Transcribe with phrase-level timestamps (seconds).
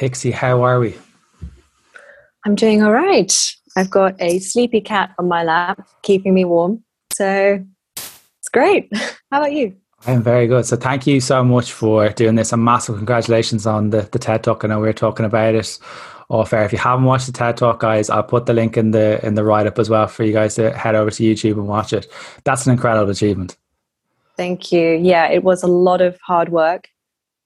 [0.00, 0.96] Pixie, how are we?
[2.46, 3.30] I'm doing all right.
[3.76, 6.82] I've got a sleepy cat on my lap, keeping me warm.
[7.12, 7.62] So
[7.98, 8.88] it's great.
[9.30, 9.76] How about you?
[10.06, 10.64] I am very good.
[10.64, 12.50] So thank you so much for doing this.
[12.50, 14.64] And massive congratulations on the, the TED Talk.
[14.64, 15.78] I know we are talking about it
[16.30, 16.64] off air.
[16.64, 19.34] If you haven't watched the TED Talk, guys, I'll put the link in the in
[19.34, 21.92] the write up as well for you guys to head over to YouTube and watch
[21.92, 22.10] it.
[22.44, 23.58] That's an incredible achievement.
[24.38, 24.92] Thank you.
[24.92, 26.88] Yeah, it was a lot of hard work.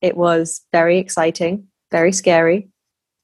[0.01, 2.69] It was very exciting, very scary.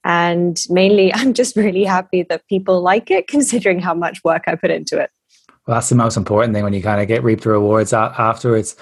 [0.05, 4.55] And mainly, I'm just really happy that people like it, considering how much work I
[4.55, 5.11] put into it.
[5.67, 8.75] Well, that's the most important thing when you kind of get reap the rewards afterwards.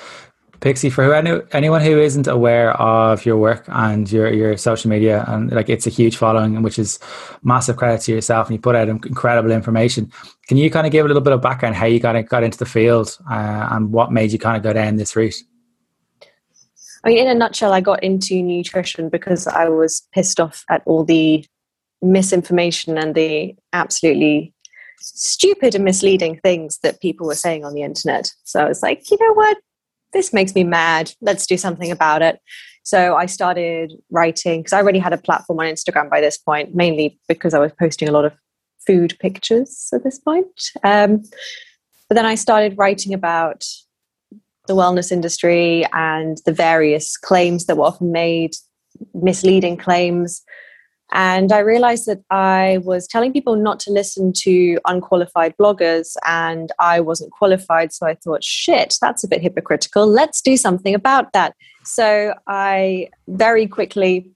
[0.62, 5.24] Pixie, for who, anyone who isn't aware of your work and your, your social media,
[5.28, 7.00] and like it's a huge following, which is
[7.44, 10.12] massive credit to yourself, and you put out incredible information.
[10.48, 12.58] Can you kind of give a little bit of background how you got got into
[12.58, 15.36] the field uh, and what made you kind of go down this route?
[17.04, 20.82] I mean, in a nutshell, I got into nutrition because I was pissed off at
[20.86, 21.46] all the
[22.02, 24.54] misinformation and the absolutely
[25.00, 28.32] stupid and misleading things that people were saying on the internet.
[28.44, 29.58] So I was like, you know what?
[30.14, 31.12] this makes me mad.
[31.22, 32.40] Let's do something about it.
[32.84, 36.74] So I started writing because I already had a platform on Instagram by this point,
[36.74, 38.34] mainly because I was posting a lot of
[38.86, 40.48] food pictures at this point.
[40.84, 41.24] Um,
[42.08, 43.66] but then I started writing about
[44.70, 48.52] the wellness industry and the various claims that were often made,
[49.14, 50.42] misleading claims,
[51.12, 56.72] and I realized that I was telling people not to listen to unqualified bloggers, and
[56.80, 57.92] I wasn't qualified.
[57.94, 60.06] So I thought, shit, that's a bit hypocritical.
[60.06, 61.56] Let's do something about that.
[61.84, 64.30] So I very quickly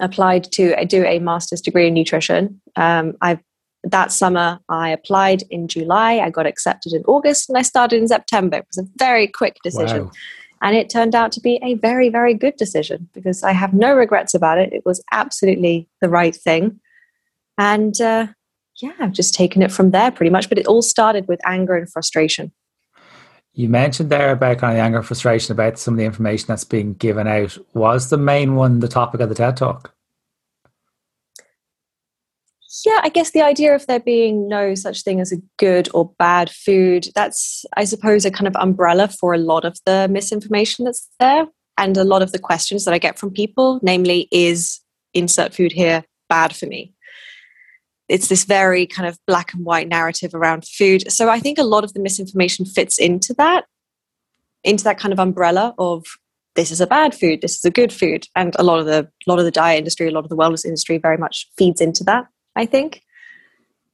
[0.00, 2.60] applied to do a master's degree in nutrition.
[2.76, 3.40] Um, I
[3.84, 6.18] that summer I applied in July.
[6.18, 8.58] I got accepted in August, and I started in September.
[8.58, 10.04] It was a very quick decision.
[10.04, 10.12] Wow.
[10.62, 13.94] And it turned out to be a very, very good decision because I have no
[13.94, 14.72] regrets about it.
[14.72, 16.78] It was absolutely the right thing.
[17.58, 18.28] And uh,
[18.80, 20.48] yeah, I've just taken it from there pretty much.
[20.48, 22.52] But it all started with anger and frustration.
[23.54, 26.46] You mentioned there about kind of the anger and frustration about some of the information
[26.46, 27.58] that's being given out.
[27.74, 29.92] Was the main one the topic of the TED Talk?
[32.84, 36.10] Yeah, I guess the idea of there being no such thing as a good or
[36.18, 40.84] bad food, that's, I suppose, a kind of umbrella for a lot of the misinformation
[40.84, 41.46] that's there
[41.76, 44.80] and a lot of the questions that I get from people, namely, is
[45.14, 46.94] insert food here bad for me?
[48.08, 51.10] It's this very kind of black and white narrative around food.
[51.10, 53.64] So I think a lot of the misinformation fits into that,
[54.64, 56.04] into that kind of umbrella of
[56.54, 58.26] this is a bad food, this is a good food.
[58.36, 60.36] And a lot of the a lot of the diet industry, a lot of the
[60.36, 62.26] wellness industry very much feeds into that.
[62.56, 63.02] I think.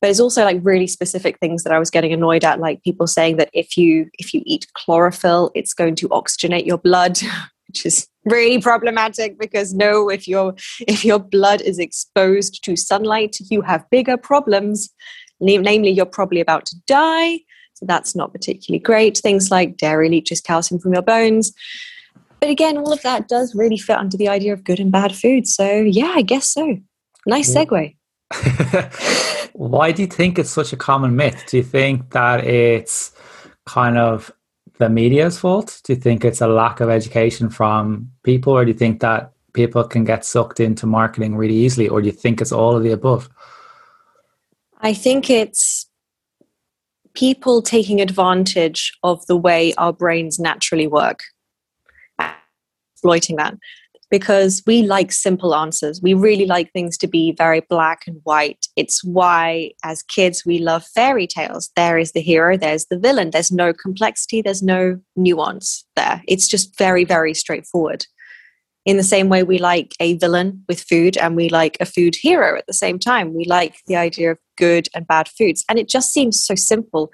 [0.00, 3.06] But it's also like really specific things that I was getting annoyed at, like people
[3.06, 7.18] saying that if you if you eat chlorophyll, it's going to oxygenate your blood,
[7.66, 13.38] which is really problematic because no, if your if your blood is exposed to sunlight,
[13.50, 14.90] you have bigger problems.
[15.40, 17.38] Namely, you're probably about to die.
[17.74, 19.18] So that's not particularly great.
[19.18, 21.52] Things like dairy leaches calcium from your bones.
[22.40, 25.14] But again, all of that does really fit under the idea of good and bad
[25.14, 25.46] food.
[25.46, 26.78] So yeah, I guess so.
[27.26, 27.94] Nice segue.
[29.52, 31.44] Why do you think it's such a common myth?
[31.48, 33.12] Do you think that it's
[33.66, 34.30] kind of
[34.78, 35.80] the media's fault?
[35.84, 39.32] Do you think it's a lack of education from people, or do you think that
[39.52, 42.82] people can get sucked into marketing really easily, or do you think it's all of
[42.82, 43.28] the above?
[44.80, 45.88] I think it's
[47.14, 51.20] people taking advantage of the way our brains naturally work,
[52.94, 53.56] exploiting that
[54.10, 56.00] because we like simple answers.
[56.02, 58.66] We really like things to be very black and white.
[58.76, 61.70] It's why, as kids, we love fairy tales.
[61.76, 63.30] There is the hero, there's the villain.
[63.30, 66.22] There's no complexity, there's no nuance there.
[66.26, 68.06] It's just very, very straightforward.
[68.86, 72.14] In the same way, we like a villain with food and we like a food
[72.16, 73.34] hero at the same time.
[73.34, 75.62] We like the idea of good and bad foods.
[75.68, 77.12] And it just seems so simple.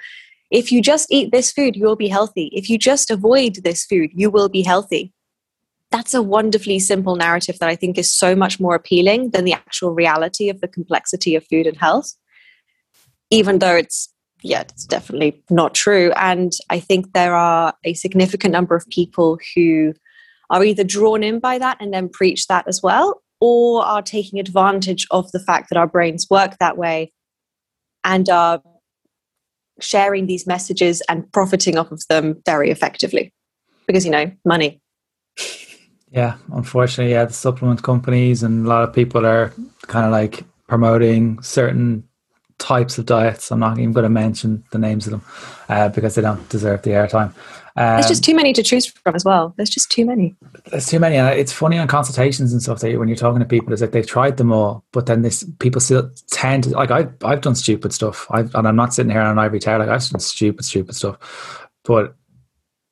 [0.53, 2.50] If you just eat this food, you'll be healthy.
[2.53, 5.12] If you just avoid this food, you will be healthy
[5.94, 9.53] that's a wonderfully simple narrative that I think is so much more appealing than the
[9.53, 12.14] actual reality of the complexity of food and health.
[13.31, 14.12] Even though it's,
[14.43, 16.11] yeah, it's definitely not true.
[16.17, 19.94] And I think there are a significant number of people who
[20.50, 24.40] are either drawn in by that and then preach that as well, or are taking
[24.40, 27.12] advantage of the fact that our brains work that way
[28.02, 28.61] and are
[29.81, 33.32] sharing these messages and profiting off of them very effectively.
[33.87, 34.81] Because, you know, money.
[36.14, 39.52] Yeah, unfortunately, yeah, the supplement companies and a lot of people are
[39.88, 42.05] kind of like promoting certain
[42.58, 43.50] types of diets.
[43.50, 45.22] I'm not even going to mention the names of them
[45.69, 47.34] uh, because they don't deserve the airtime.
[47.76, 49.55] Um, There's just too many to choose from as well.
[49.56, 50.37] There's just too many.
[50.70, 53.44] There's too many, and it's funny on consultations and stuff that when you're talking to
[53.44, 56.93] people, it's like they've tried them all, but then this people still tend to like
[56.93, 58.28] I've I've done stupid stuff.
[58.31, 60.94] I've and I'm not sitting here on an ivory tower like I've done stupid, stupid
[60.94, 62.14] stuff, but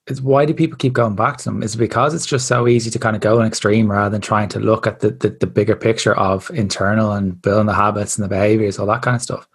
[0.09, 1.63] it's why do people keep going back to them?
[1.63, 4.21] Is it because it's just so easy to kind of go an extreme rather than
[4.21, 8.17] trying to look at the, the, the bigger picture of internal and building the habits
[8.17, 9.47] and the behaviors, all that kind of stuff?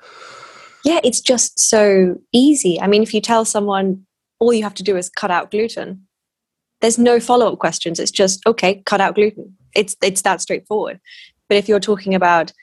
[0.86, 2.80] Yeah, it's just so easy.
[2.80, 4.06] I mean, if you tell someone
[4.40, 6.08] all you have to do is cut out gluten,
[6.80, 8.00] there's no follow up questions.
[8.00, 9.58] It's just, okay, cut out gluten.
[9.76, 11.02] It's, it's that straightforward.
[11.50, 12.54] But if you're talking about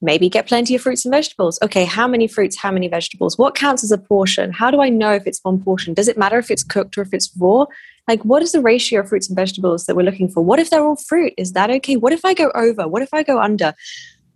[0.00, 1.58] maybe get plenty of fruits and vegetables.
[1.62, 3.36] Okay, how many fruits, how many vegetables?
[3.36, 4.52] What counts as a portion?
[4.52, 5.94] How do I know if it's one portion?
[5.94, 7.66] Does it matter if it's cooked or if it's raw?
[8.06, 10.42] Like, what is the ratio of fruits and vegetables that we're looking for?
[10.42, 11.34] What if they're all fruit?
[11.36, 11.96] Is that okay?
[11.96, 12.86] What if I go over?
[12.86, 13.74] What if I go under?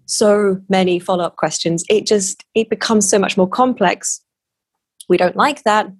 [0.07, 1.85] So many follow up questions.
[1.89, 4.21] It just, it becomes so much more complex.
[5.09, 5.91] We don't like that.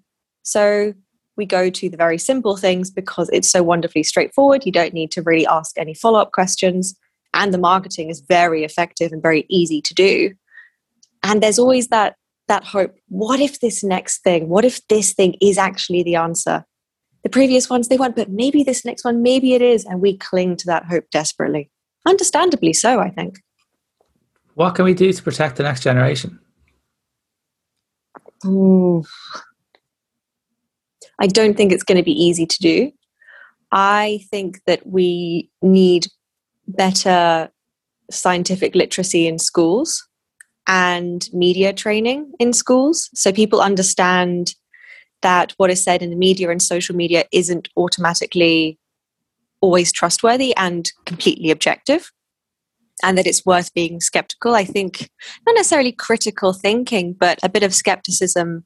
[0.43, 0.93] So
[1.37, 4.67] we go to the very simple things because it's so wonderfully straightforward.
[4.67, 6.95] You don't need to really ask any follow up questions
[7.35, 10.35] and the marketing is very effective and very easy to do.
[11.23, 12.17] And there's always that
[12.49, 16.65] that hope what if this next thing what if this thing is actually the answer?
[17.23, 20.17] The previous ones they weren't but maybe this next one maybe it is and we
[20.17, 21.71] cling to that hope desperately.
[22.07, 23.41] Understandably so i think.
[24.55, 26.39] What can we do to protect the next generation?
[28.45, 29.05] Ooh.
[31.21, 32.93] i don't think it's going to be easy to do.
[33.71, 36.09] I think that we need
[36.67, 37.51] better
[38.11, 40.07] scientific literacy in schools
[40.67, 43.11] and media training in schools.
[43.15, 44.55] So people understand
[45.23, 48.79] that what is said in the media and social media isn't automatically
[49.61, 52.11] always trustworthy and completely objective
[53.03, 54.55] and that it's worth being skeptical.
[54.55, 55.09] I think
[55.47, 58.65] not necessarily critical thinking but a bit of skepticism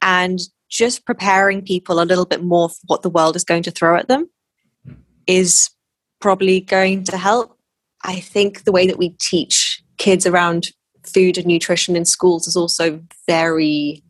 [0.00, 3.70] and just preparing people a little bit more for what the world is going to
[3.70, 4.28] throw at them
[4.84, 4.94] hmm.
[5.26, 5.70] is
[6.22, 7.58] probably going to help.
[8.04, 10.68] I think the way that we teach kids around
[11.04, 14.02] food and nutrition in schools is also very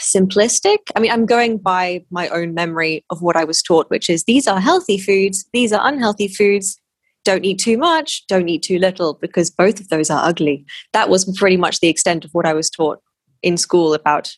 [0.00, 0.78] simplistic.
[0.96, 4.24] I mean, I'm going by my own memory of what I was taught, which is
[4.24, 6.80] these are healthy foods, these are unhealthy foods.
[7.24, 10.64] Don't eat too much, don't eat too little, because both of those are ugly.
[10.92, 13.00] That was pretty much the extent of what I was taught
[13.42, 14.36] in school about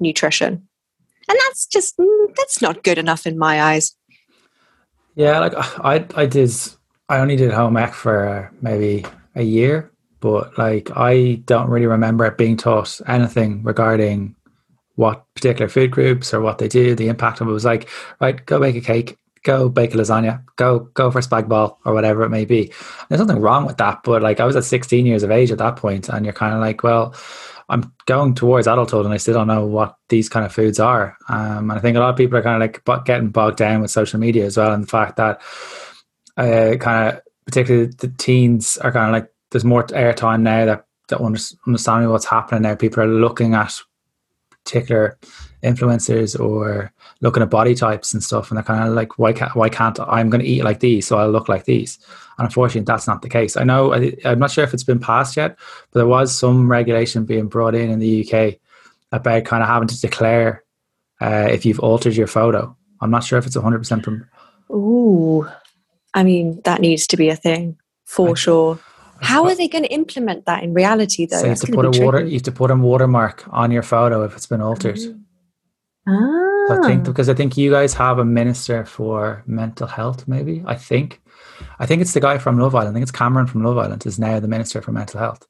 [0.00, 0.68] nutrition.
[1.28, 3.94] And that's just, mm, that's not good enough in my eyes.
[5.16, 6.50] Yeah, like I, I did.
[7.08, 9.04] I only did home ec for maybe
[9.34, 9.90] a year,
[10.20, 14.36] but like I don't really remember it being taught anything regarding
[14.96, 17.50] what particular food groups or what they do, the impact of it.
[17.50, 17.88] it was like,
[18.20, 21.78] right, go bake a cake, go bake a lasagna, go go for a spag bol
[21.86, 22.70] or whatever it may be.
[23.08, 25.58] There's nothing wrong with that, but like I was at 16 years of age at
[25.58, 27.14] that point, and you're kind of like, well,
[27.68, 31.16] I'm going towards adulthood and I still don't know what these kind of foods are.
[31.28, 33.80] Um, and I think a lot of people are kind of like getting bogged down
[33.80, 35.40] with social media as well, and the fact that
[36.36, 40.86] uh, kind of particularly the teens are kind of like there's more airtime now that
[41.08, 42.74] that understanding what's happening now.
[42.74, 43.80] People are looking at
[44.64, 45.18] particular
[45.62, 49.54] influencers or looking at body types and stuff, and they're kind of like, why can't
[49.54, 51.98] why can't I'm going to eat like these, so I'll look like these.
[52.38, 53.56] And unfortunately, that's not the case.
[53.56, 55.56] I know I, am not sure if it's been passed yet,
[55.90, 58.58] but there was some regulation being brought in in the UK
[59.12, 60.62] about kind of having to declare
[61.20, 62.76] uh, if you've altered your photo.
[63.00, 64.04] I'm not sure if it's 100 percent.
[64.04, 64.28] From
[64.70, 65.48] ooh,
[66.14, 68.78] I mean that needs to be a thing for I, sure.
[69.20, 71.38] How are they going to implement that in reality, though?
[71.38, 72.24] So you have to put a water.
[72.24, 74.96] You have to put a watermark on your photo if it's been altered.
[74.96, 75.22] Mm.
[76.08, 76.46] Ah.
[76.68, 80.62] I think because I think you guys have a minister for mental health, maybe.
[80.66, 81.20] I think.
[81.78, 82.90] I think it's the guy from Love Island.
[82.90, 85.46] I think it's Cameron from Love Island is now the minister for mental health,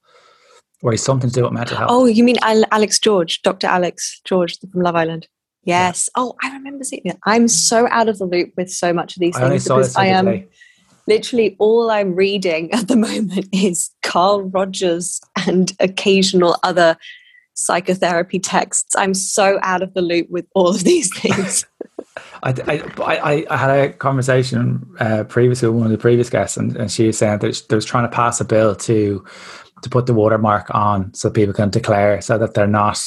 [0.82, 1.90] or he's something to do with mental health.
[1.90, 3.66] Oh, you mean Alex George, Dr.
[3.66, 5.26] Alex George from Love Island?
[5.64, 6.08] Yes.
[6.16, 6.22] Yeah.
[6.22, 7.18] Oh, I remember seeing it.
[7.24, 10.46] I'm so out of the loop with so much of these things because I am
[11.08, 16.96] literally all I'm reading at the moment is Carl Rogers and occasional other
[17.56, 18.94] psychotherapy texts.
[18.96, 21.66] I'm so out of the loop with all of these things.
[22.42, 22.54] I,
[22.98, 26.90] I, I, had a conversation uh, previously with one of the previous guests, and, and
[26.90, 29.24] she was saying that they was trying to pass a bill to
[29.82, 32.98] to put the watermark on so people can declare so that they're not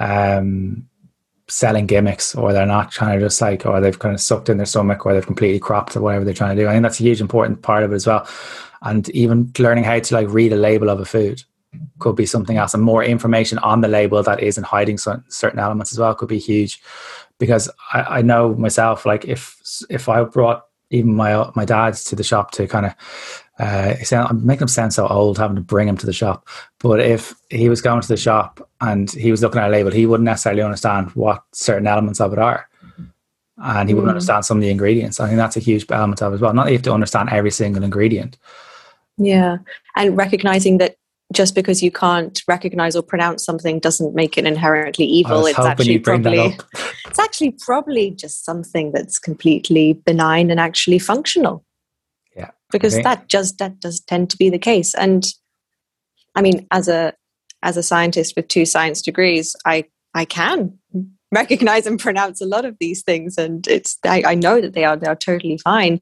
[0.00, 0.86] um,
[1.48, 4.58] selling gimmicks or they're not trying to just like or they've kind of sucked in
[4.58, 6.68] their stomach or they've completely cropped or whatever they're trying to do.
[6.68, 8.28] I think that's a huge important part of it as well.
[8.82, 11.42] And even learning how to like read a label of a food
[11.98, 15.92] could be something else and more information on the label that isn't hiding certain elements
[15.92, 16.80] as well could be huge
[17.38, 19.56] because I, I know myself like if
[19.90, 22.94] if I brought even my my dad's to the shop to kind of
[23.58, 26.48] uh, sound, I'm making him sound so old having to bring him to the shop.
[26.80, 29.92] But if he was going to the shop and he was looking at a label,
[29.92, 32.68] he wouldn't necessarily understand what certain elements of it are.
[33.58, 34.16] And he wouldn't Mm.
[34.16, 35.20] understand some of the ingredients.
[35.20, 36.52] I think that's a huge element of it as well.
[36.52, 38.36] Not that you have to understand every single ingredient.
[39.18, 39.58] Yeah.
[39.94, 40.96] And recognizing that
[41.34, 45.46] just because you can't recognize or pronounce something doesn't make it inherently evil.
[45.46, 46.38] It's actually probably
[47.06, 51.64] it's actually probably just something that's completely benign and actually functional.
[52.36, 54.94] Yeah, Because think- that just that does tend to be the case.
[54.94, 55.26] And
[56.34, 57.12] I mean, as a
[57.62, 60.78] as a scientist with two science degrees, I I can
[61.32, 64.84] recognize and pronounce a lot of these things and it's I, I know that they
[64.84, 66.00] are they are totally fine.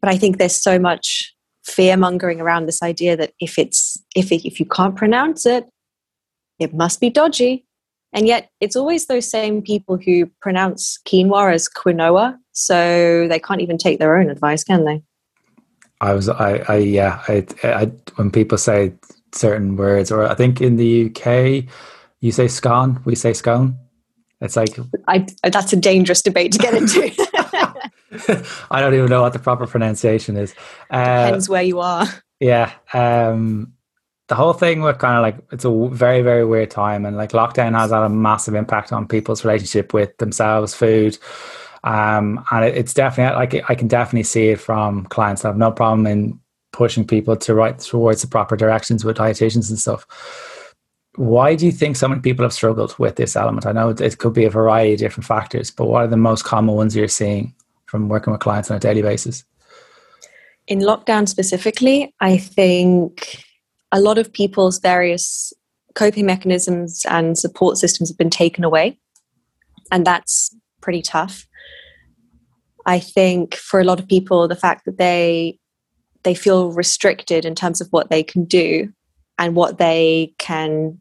[0.00, 1.33] But I think there's so much
[1.64, 5.68] fear mongering around this idea that if it's if it, if you can't pronounce it,
[6.58, 7.66] it must be dodgy.
[8.12, 13.60] And yet, it's always those same people who pronounce quinoa as quinoa, so they can't
[13.60, 15.02] even take their own advice, can they?
[16.00, 18.92] I was, I, I yeah, I, I, when people say
[19.32, 21.64] certain words, or I think in the UK,
[22.20, 23.76] you say scone, we say scone.
[24.40, 24.76] It's like,
[25.08, 27.10] I, that's a dangerous debate to get into.
[28.70, 30.54] I don't even know what the proper pronunciation is.
[30.90, 32.06] Uh, Depends where you are.
[32.40, 32.72] yeah.
[32.92, 33.72] Um,
[34.28, 37.04] the whole thing with kind of like, it's a very, very weird time.
[37.04, 41.18] And like lockdown has had a massive impact on people's relationship with themselves, food.
[41.82, 45.44] Um, and it, it's definitely, like, I can definitely see it from clients.
[45.44, 46.40] I have no problem in
[46.72, 50.06] pushing people to right towards the proper directions with dietitians and stuff.
[51.16, 53.66] Why do you think so many people have struggled with this element?
[53.66, 56.16] I know it, it could be a variety of different factors, but what are the
[56.16, 57.54] most common ones you're seeing
[57.86, 59.44] from working with clients on a daily basis?
[60.66, 63.44] In lockdown specifically, I think
[63.92, 65.52] a lot of people's various
[65.94, 68.98] coping mechanisms and support systems have been taken away.
[69.92, 71.46] And that's pretty tough.
[72.86, 75.58] I think for a lot of people, the fact that they
[76.24, 78.90] they feel restricted in terms of what they can do
[79.38, 80.98] and what they can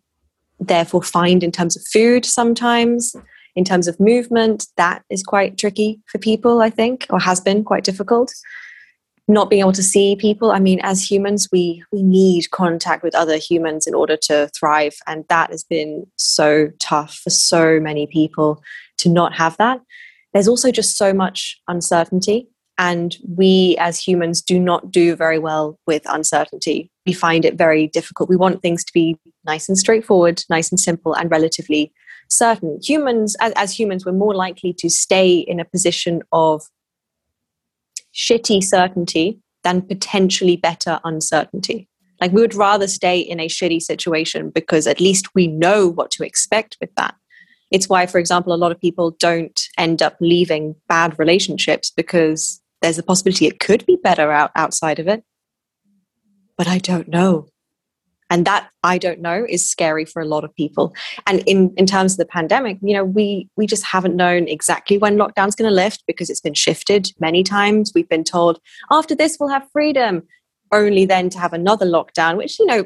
[0.59, 3.15] therefore find in terms of food sometimes
[3.55, 7.63] in terms of movement that is quite tricky for people i think or has been
[7.63, 8.33] quite difficult.
[9.25, 13.15] Not being able to see people i mean as humans we we need contact with
[13.15, 18.05] other humans in order to thrive and that has been so tough for so many
[18.05, 18.61] people
[18.97, 19.81] to not have that.
[20.33, 25.77] There's also just so much uncertainty and we as humans do not do very well
[25.85, 26.89] with uncertainty.
[27.05, 28.29] We find it very difficult.
[28.29, 31.91] We want things to be nice and straightforward nice and simple and relatively
[32.37, 36.63] certain humans as, as humans we're more likely to stay in a position of
[38.13, 41.87] shitty certainty than potentially better uncertainty.
[42.21, 46.11] Like we would rather stay in a shitty situation because at least we know what
[46.11, 47.15] to expect with that.
[47.71, 52.61] It's why for example a lot of people don't end up leaving bad relationships because
[52.81, 55.23] there's a possibility it could be better out outside of it.
[56.55, 57.47] But i don't know
[58.29, 60.93] and that i don't know is scary for a lot of people
[61.27, 64.97] and in in terms of the pandemic you know we we just haven't known exactly
[64.97, 68.59] when lockdown's going to lift because it's been shifted many times we've been told
[68.91, 70.23] after this we'll have freedom
[70.71, 72.85] only then to have another lockdown which you know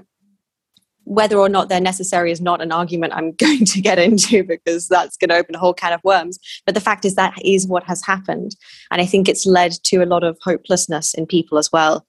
[1.08, 4.88] whether or not they're necessary is not an argument I'm going to get into because
[4.88, 6.38] that's going to open a whole can of worms.
[6.66, 8.56] But the fact is that is what has happened.
[8.92, 12.06] And I think it's led to a lot of hopelessness in people as well.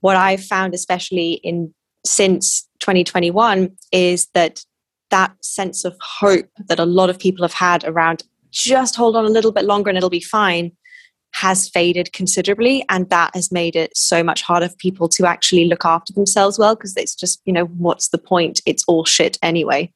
[0.00, 1.74] What I've found, especially in
[2.06, 4.64] since 2021, is that
[5.10, 9.24] that sense of hope that a lot of people have had around just hold on
[9.24, 10.72] a little bit longer and it'll be fine
[11.36, 15.66] has faded considerably and that has made it so much harder for people to actually
[15.66, 18.62] look after themselves well because it's just you know what's the point?
[18.64, 19.92] It's all shit anyway.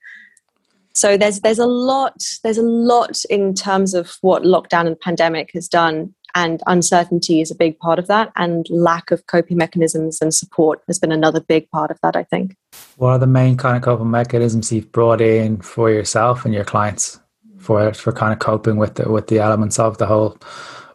[0.93, 5.51] So there's there's a lot there's a lot in terms of what lockdown and pandemic
[5.55, 10.21] has done and uncertainty is a big part of that and lack of coping mechanisms
[10.21, 12.57] and support has been another big part of that i think.
[12.97, 16.65] What are the main kind of coping mechanisms you've brought in for yourself and your
[16.65, 17.21] clients
[17.59, 20.39] for for kind of coping with the with the elements of the whole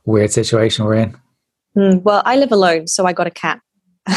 [0.06, 1.16] weird situation we're in?
[1.76, 3.60] Hmm, well i live alone so i got a cat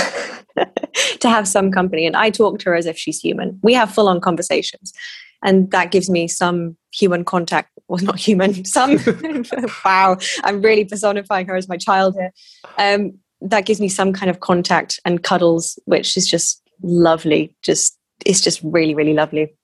[1.20, 3.58] to have some company and i talk to her as if she's human.
[3.62, 4.92] We have full on conversations
[5.42, 7.70] and that gives me some human contact.
[7.90, 8.98] Well not human some
[9.84, 12.32] wow i'm really personifying her as my child here.
[12.76, 17.56] Um, that gives me some kind of contact and cuddles which is just lovely.
[17.62, 19.54] Just it's just really really lovely.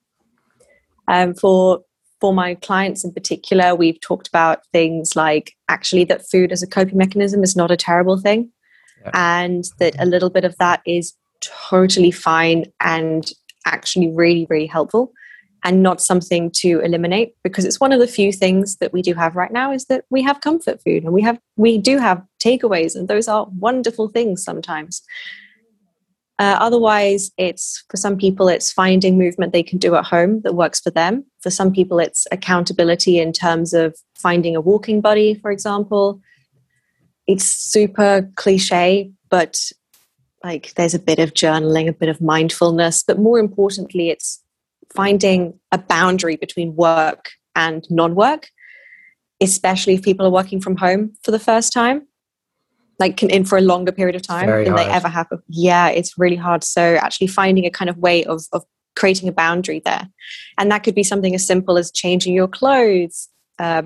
[1.07, 1.81] Um, for
[2.19, 6.67] for my clients in particular we've talked about things like actually that food as a
[6.67, 8.49] coping mechanism is not a terrible thing
[9.03, 9.11] Yeah.
[9.13, 11.13] and that a little bit of that is
[11.69, 13.29] totally fine and
[13.67, 15.11] actually really really helpful
[15.65, 19.15] and not something to eliminate because it's one of the few things that we do
[19.15, 22.23] have right now is that we have comfort food and we have we do have
[22.39, 25.01] takeaways and those are wonderful things sometimes.
[26.37, 30.53] Uh, otherwise it's for some people it's finding movement they can do at home that
[30.53, 31.25] works for them.
[31.41, 36.21] For some people it's accountability in terms of finding a walking buddy for example.
[37.25, 39.71] It's super cliche but
[40.43, 44.44] like there's a bit of journaling a bit of mindfulness but more importantly it's
[44.95, 48.49] finding a boundary between work and non work,
[49.41, 52.07] especially if people are working from home for the first time,
[52.99, 54.87] like in for a longer period of time Very than hard.
[54.87, 55.27] they ever have.
[55.47, 56.63] Yeah, it's really hard.
[56.63, 58.63] So actually finding a kind of way of, of
[58.95, 60.09] creating a boundary there.
[60.57, 63.83] And that could be something as simple as changing your clothes, uh,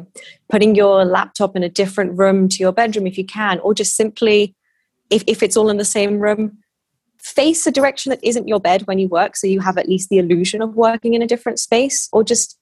[0.49, 3.95] putting your laptop in a different room to your bedroom if you can, or just
[3.95, 4.55] simply,
[5.09, 6.59] if, if it's all in the same room,
[7.21, 10.09] face a direction that isn't your bed when you work so you have at least
[10.09, 12.57] the illusion of working in a different space or just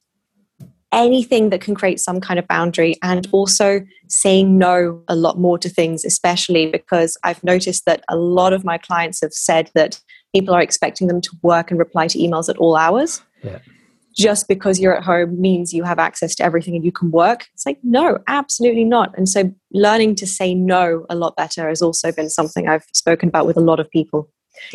[0.92, 5.58] anything that can create some kind of boundary and also saying no a lot more
[5.58, 10.00] to things especially because i've noticed that a lot of my clients have said that
[10.34, 13.22] people are expecting them to work and reply to emails at all hours.
[13.44, 13.60] Yeah.
[14.16, 17.46] just because you're at home means you have access to everything and you can work?
[17.54, 19.16] It's like no absolutely not.
[19.16, 23.30] And so learning to say no a lot better has also been something i've spoken
[23.30, 24.30] about with a lot of people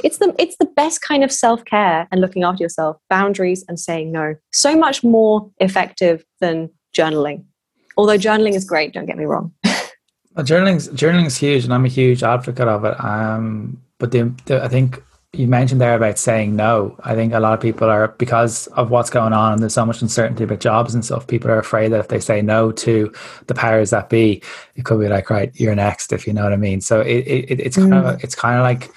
[0.05, 4.11] it's the it's the best kind of self-care and looking after yourself boundaries and saying
[4.13, 7.45] no so much more effective than journaling
[7.97, 9.53] although journaling is great don't get me wrong
[10.35, 12.99] Well, journaling's journaling's huge, and I'm a huge advocate of it.
[13.05, 15.03] Um, but the, the, I think
[15.35, 16.97] you mentioned there about saying no.
[17.05, 19.85] I think a lot of people are because of what's going on, and there's so
[19.85, 21.27] much uncertainty about jobs and stuff.
[21.27, 23.13] People are afraid that if they say no to
[23.49, 24.43] the powers that be,
[24.75, 26.81] it could be like, right, you're next, if you know what I mean.
[26.81, 28.15] So it, it it's kind Mm.
[28.15, 28.91] of it's kind of like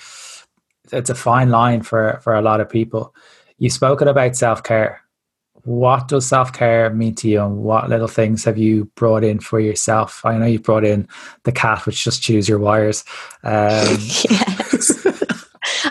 [0.96, 3.14] it's a fine line for for a lot of people.
[3.58, 5.02] You've spoken about self care.
[5.64, 9.40] What does self care mean to you, and what little things have you brought in
[9.40, 10.24] for yourself?
[10.26, 11.08] I know you brought in
[11.44, 13.04] the cat, which just chews your wires.
[13.44, 13.98] Um,
[14.30, 15.08] yes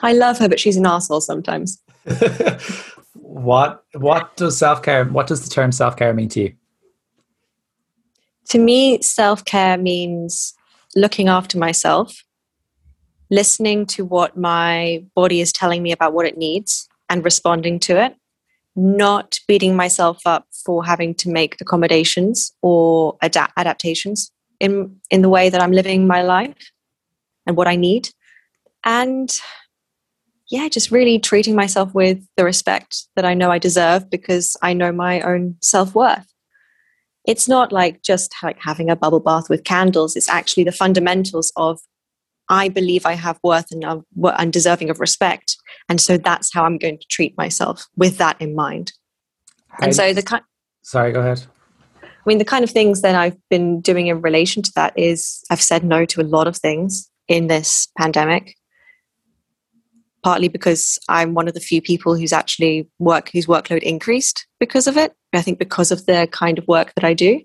[0.03, 1.83] i love her but she's an asshole sometimes
[3.15, 5.05] what what does self care?
[5.05, 6.55] What does the term self care mean to you?
[8.49, 10.55] to me self-care means
[10.95, 12.24] looking after myself
[13.31, 18.01] listening to what my body is telling me about what it needs and responding to
[18.03, 18.17] it
[18.77, 25.29] not beating myself up for having to make accommodations or adapt adaptations in in the
[25.29, 26.73] way that I'm living my life
[27.47, 28.11] and what I need.
[28.85, 29.33] And
[30.51, 34.75] yeah just really treating myself with the respect that I know I deserve because I
[34.75, 36.27] know my own self-worth.
[37.27, 40.17] It's not like just like having a bubble bath with candles.
[40.17, 41.81] It's actually the fundamentals of
[42.49, 45.57] i believe i have worth and uh, i'm I'm deserving of respect
[45.89, 48.93] and so that's how i'm going to treat myself with that in mind
[49.69, 50.43] How- and so the kind
[50.85, 51.43] sorry, go ahead.
[52.03, 55.43] I mean, the kind of things that I've been doing in relation to that is
[55.51, 58.55] I've said no to a lot of things in this pandemic.
[60.23, 64.87] Partly because I'm one of the few people who's actually work whose workload increased because
[64.87, 65.13] of it.
[65.35, 67.43] I think because of the kind of work that I do.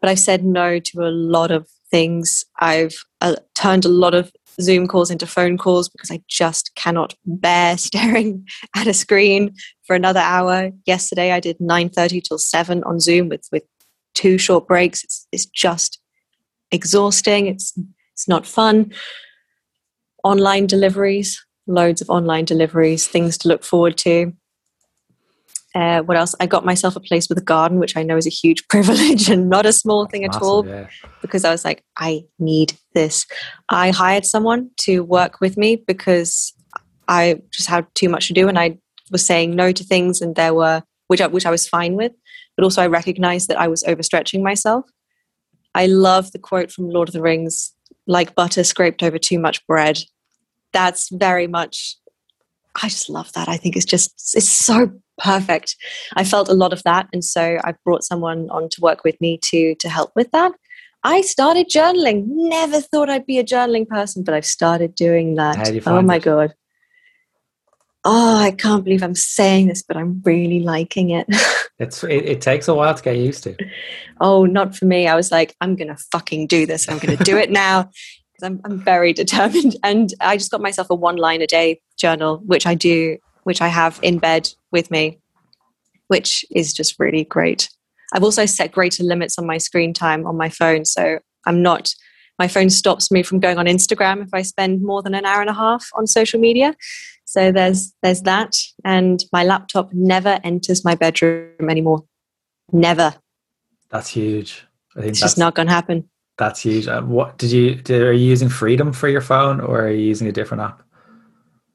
[0.00, 2.44] But I've said no to a lot of things.
[2.58, 4.30] I've uh, turned a lot of
[4.60, 9.54] Zoom calls into phone calls because I just cannot bear staring at a screen
[9.86, 10.72] for another hour.
[10.84, 13.62] Yesterday I did 9:30 till 7 on Zoom with with
[14.14, 15.04] two short breaks.
[15.04, 15.98] It's it's just
[16.70, 17.46] exhausting.
[17.46, 17.72] It's
[18.12, 18.92] it's not fun.
[20.22, 24.34] Online deliveries, loads of online deliveries, things to look forward to.
[25.76, 26.34] Uh, what else?
[26.40, 29.28] I got myself a place with a garden, which I know is a huge privilege
[29.28, 30.86] and not a small thing at Massive, all yeah.
[31.20, 33.26] because I was like, I need this.
[33.68, 36.54] I hired someone to work with me because
[37.08, 38.78] I just had too much to do and I
[39.10, 42.12] was saying no to things and there were which I, which I was fine with,
[42.56, 44.86] but also I recognized that I was overstretching myself.
[45.74, 47.74] I love the quote from Lord of the Rings,
[48.06, 49.98] like butter scraped over too much bread.
[50.72, 51.98] That's very much
[52.82, 53.48] I just love that.
[53.48, 55.76] I think it's just it's so perfect.
[56.14, 59.20] I felt a lot of that and so I brought someone on to work with
[59.20, 60.52] me to to help with that.
[61.02, 62.24] I started journaling.
[62.26, 65.56] Never thought I'd be a journaling person, but I've started doing that.
[65.56, 66.22] How do you oh my it?
[66.22, 66.54] god.
[68.04, 71.26] Oh, I can't believe I'm saying this, but I'm really liking it.
[71.78, 73.54] It's it, it takes a while to get used to.
[74.22, 75.06] oh, not for me.
[75.06, 76.88] I was like, I'm gonna fucking do this.
[76.88, 77.90] I'm gonna do it now
[78.36, 79.76] because I'm I'm very determined.
[79.82, 83.60] And I just got myself a one line a day journal, which I do, which
[83.60, 85.18] I have in bed with me,
[86.08, 87.70] which is just really great.
[88.12, 91.94] I've also set greater limits on my screen time on my phone, so I'm not.
[92.38, 95.40] My phone stops me from going on Instagram if I spend more than an hour
[95.40, 96.76] and a half on social media.
[97.24, 102.04] So there's there's that, and my laptop never enters my bedroom anymore.
[102.72, 103.14] Never.
[103.90, 104.66] That's huge.
[104.96, 106.08] I think it's just not going to happen.
[106.38, 106.86] That's huge.
[106.86, 107.76] Uh, what did you?
[107.76, 110.82] Did, are you using Freedom for your phone, or are you using a different app?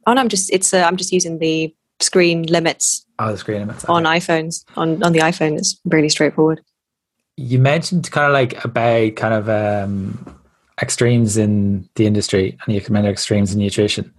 [0.06, 3.06] Oh no, I'm just it's uh, I'm just using the screen limits.
[3.20, 3.94] Oh, the screen limits okay.
[3.94, 4.64] on iPhones.
[4.76, 6.62] On on the iPhone, it's really straightforward.
[7.38, 10.40] You mentioned kind of like about kind of um,
[10.82, 14.14] extremes in the industry, and you commend extremes in nutrition.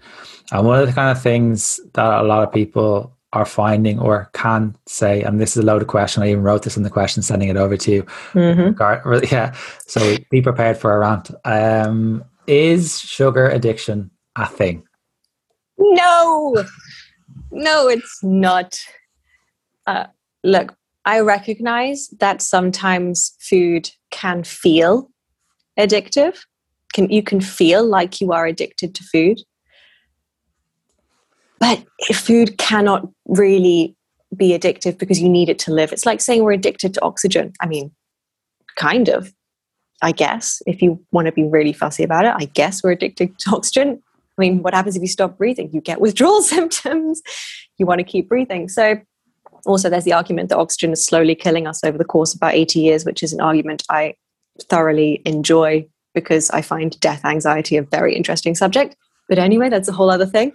[0.51, 4.31] And one of the kind of things that a lot of people are finding or
[4.35, 6.23] can say, and this is a loaded question.
[6.23, 8.03] I even wrote this in the question, sending it over to you.
[8.33, 9.23] Mm-hmm.
[9.33, 9.55] Yeah.
[9.87, 11.31] So be prepared for a rant.
[11.45, 14.83] Um, is sugar addiction a thing?
[15.79, 16.65] No,
[17.51, 18.79] no, it's not.
[19.87, 20.07] Uh,
[20.45, 25.11] look, I recognize that sometimes food can feel
[25.79, 26.39] addictive.
[26.93, 29.41] Can you can feel like you are addicted to food,
[31.63, 33.95] but food cannot really
[34.37, 35.93] be addictive because you need it to live.
[35.93, 37.53] It's like saying we're addicted to oxygen.
[37.61, 37.93] I mean,
[38.77, 39.33] kind of.
[40.05, 43.39] I guess if you want to be really fussy about it, I guess we're addicted
[43.39, 44.03] to oxygen.
[44.37, 45.71] I mean, what happens if you stop breathing?
[45.73, 47.23] You get withdrawal symptoms.
[47.79, 48.69] You want to keep breathing.
[48.69, 48.97] So,
[49.65, 52.55] also, there's the argument that oxygen is slowly killing us over the course of about
[52.55, 54.17] 80 years, which is an argument I
[54.63, 58.97] thoroughly enjoy because I find death anxiety a very interesting subject.
[59.29, 60.53] But anyway, that's a whole other thing.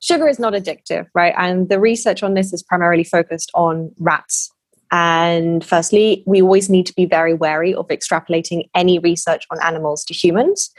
[0.00, 1.34] Sugar is not addictive, right?
[1.36, 4.50] And the research on this is primarily focused on rats.
[4.90, 10.04] And firstly, we always need to be very wary of extrapolating any research on animals
[10.06, 10.70] to humans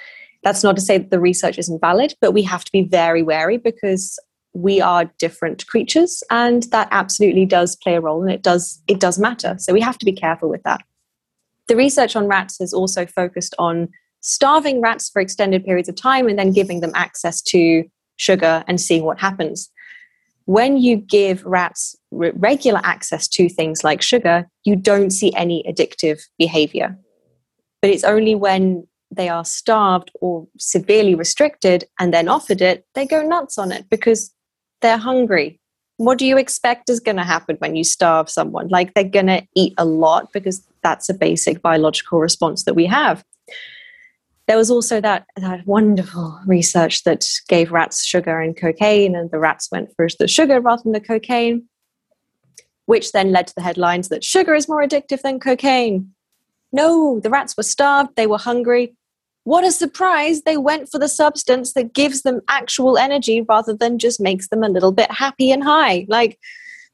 [0.43, 3.21] that's not to say that the research isn't valid, but we have to be very
[3.21, 4.19] wary because
[4.53, 8.99] we are different creatures and that absolutely does play a role and it does it
[8.99, 9.55] does matter.
[9.59, 10.81] So we have to be careful with that.
[11.67, 13.87] The research on rats has also focused on
[14.19, 17.85] starving rats for extended periods of time and then giving them access to
[18.21, 19.69] sugar and seeing what happens.
[20.45, 25.63] When you give rats re- regular access to things like sugar, you don't see any
[25.67, 26.97] addictive behavior.
[27.81, 33.05] But it's only when they are starved or severely restricted and then offered it, they
[33.05, 34.33] go nuts on it because
[34.81, 35.59] they're hungry.
[35.97, 38.67] What do you expect is going to happen when you starve someone?
[38.69, 42.85] Like they're going to eat a lot because that's a basic biological response that we
[42.85, 43.23] have.
[44.51, 49.39] There was also that, that wonderful research that gave rats sugar and cocaine, and the
[49.39, 51.69] rats went for the sugar rather than the cocaine,
[52.85, 56.11] which then led to the headlines that sugar is more addictive than cocaine.
[56.73, 58.93] No, the rats were starved, they were hungry,
[59.45, 63.99] what a surprise they went for the substance that gives them actual energy rather than
[63.99, 66.05] just makes them a little bit happy and high.
[66.09, 66.37] Like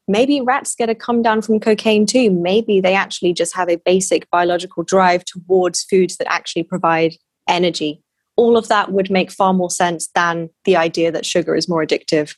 [0.06, 2.30] maybe rats get a come down from cocaine too.
[2.30, 7.16] Maybe they actually just have a basic biological drive towards foods that actually provide
[7.48, 8.02] energy
[8.38, 11.84] all of that would make far more sense than the idea that sugar is more
[11.84, 12.36] addictive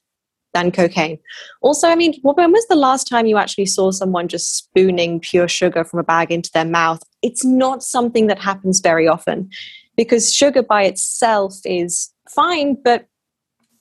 [0.54, 1.18] than cocaine.
[1.60, 5.46] Also, I mean, when was the last time you actually saw someone just spooning pure
[5.46, 7.02] sugar from a bag into their mouth?
[7.22, 9.50] It's not something that happens very often
[9.94, 13.06] because sugar by itself is fine, but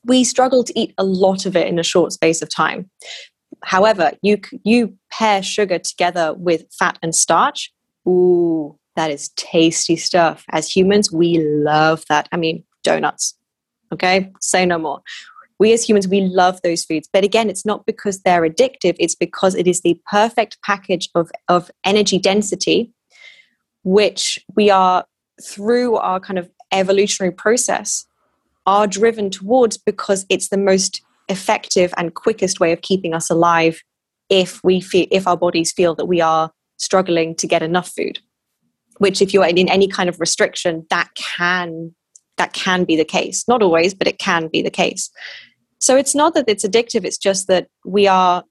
[0.03, 2.89] we struggle to eat a lot of it in a short space of time.
[3.63, 7.71] However, you you pair sugar together with fat and starch.
[8.07, 10.43] Ooh, that is tasty stuff.
[10.51, 12.27] As humans, we love that.
[12.33, 13.33] I mean, donuts.
[13.93, 15.01] Okay, say no more.
[15.57, 17.07] We as humans, we love those foods.
[17.11, 21.31] But again, it's not because they're addictive, it's because it is the perfect package of,
[21.47, 22.91] of energy density,
[23.83, 25.05] which we are
[25.41, 28.05] through our kind of evolutionary process
[28.65, 33.81] are driven towards because it's the most effective and quickest way of keeping us alive
[34.29, 38.19] if we feel if our bodies feel that we are struggling to get enough food
[38.99, 41.93] which if you're in any kind of restriction that can
[42.37, 45.09] that can be the case not always but it can be the case
[45.79, 48.43] so it's not that it's addictive it's just that we are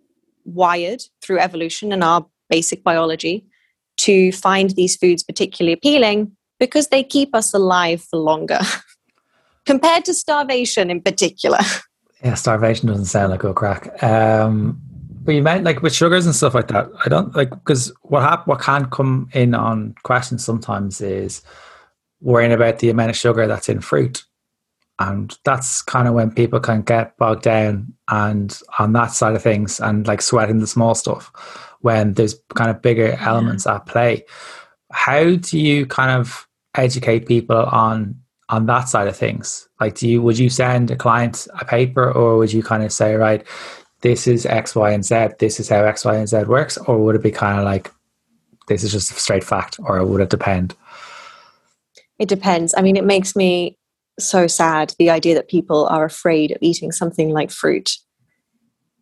[0.44, 3.44] wired through evolution and our basic biology
[3.96, 8.60] to find these foods particularly appealing because they keep us alive for longer
[9.66, 11.58] compared to starvation in particular.
[12.24, 14.02] Yeah, starvation doesn't sound like a crack.
[14.02, 14.80] Um,
[15.28, 16.88] but you meant like with sugars and stuff like that.
[17.04, 21.42] I don't like because what hap- what can come in on questions sometimes is
[22.22, 24.24] worrying about the amount of sugar that's in fruit.
[24.98, 29.42] And that's kind of when people can get bogged down and on that side of
[29.42, 31.30] things and like sweating the small stuff
[31.82, 33.74] when there's kind of bigger elements yeah.
[33.74, 34.24] at play.
[34.92, 39.68] How do you kind of educate people on on that side of things?
[39.78, 42.92] Like, do you would you send a client a paper, or would you kind of
[42.92, 43.46] say, right,
[44.00, 45.28] this is X, Y, and Z.
[45.38, 47.92] This is how X, Y, and Z works, or would it be kind of like
[48.68, 50.74] this is just a straight fact, or would it depend?
[52.18, 52.74] It depends.
[52.76, 53.76] I mean, it makes me
[54.18, 57.92] so sad the idea that people are afraid of eating something like fruit.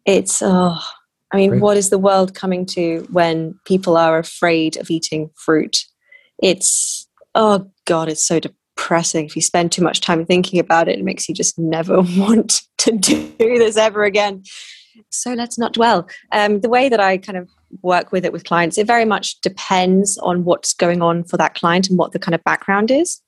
[0.05, 0.79] It's, oh,
[1.33, 5.85] I mean, what is the world coming to when people are afraid of eating fruit?
[6.43, 9.27] It's, oh God, it's so depressing.
[9.27, 12.63] If you spend too much time thinking about it, it makes you just never want
[12.79, 14.45] to do this ever again.
[15.11, 16.09] So let's not dwell.
[16.33, 17.49] Um, the way that I kind of
[17.83, 21.55] work with it with clients, it very much depends on what's going on for that
[21.55, 23.21] client and what the kind of background is.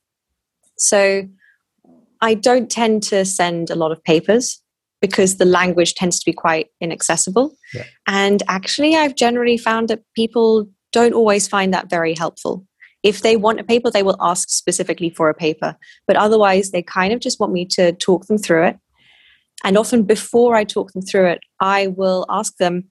[0.76, 1.28] So
[2.20, 4.60] I don't tend to send a lot of papers
[5.00, 7.54] because the language tends to be quite inaccessible.
[7.72, 7.84] Yeah.
[8.06, 12.66] And actually, I've generally found that people don't always find that very helpful.
[13.04, 15.76] If they want a paper, they will ask specifically for a paper.
[16.06, 18.78] But otherwise, they kind of just want me to talk them through it.
[19.64, 22.84] And often, before I talk them through it, I will ask them,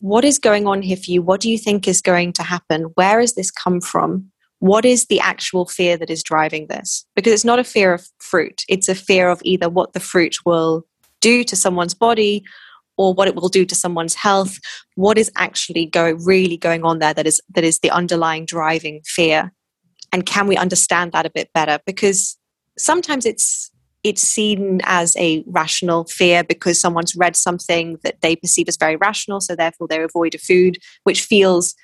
[0.00, 1.22] What is going on here for you?
[1.22, 2.84] What do you think is going to happen?
[2.94, 4.32] Where has this come from?
[4.62, 7.04] what is the actual fear that is driving this?
[7.16, 10.36] Because it's not a fear of fruit, it's a fear of either what the fruit
[10.46, 10.86] will
[11.20, 12.44] do to someone's body
[12.96, 14.60] or what it will do to someone's health.
[14.94, 19.00] What is actually going really going on there that is that is the underlying driving
[19.04, 19.52] fear?
[20.12, 21.80] And can we understand that a bit better?
[21.84, 22.38] Because
[22.78, 23.72] sometimes it's
[24.04, 28.96] it's seen as a rational fear because someone's read something that they perceive as very
[28.96, 31.74] rational, so therefore they avoid a food which feels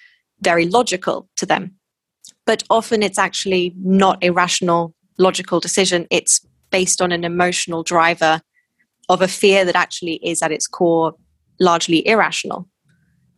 [0.40, 1.78] very logical to them
[2.48, 6.06] but often it's actually not a rational, logical decision.
[6.10, 8.40] It's based on an emotional driver
[9.10, 11.12] of a fear that actually is at its core
[11.60, 12.66] largely irrational.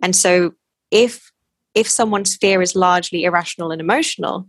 [0.01, 0.53] And so
[0.93, 1.33] if
[1.75, 4.47] if someone's fear is largely irrational and emotional,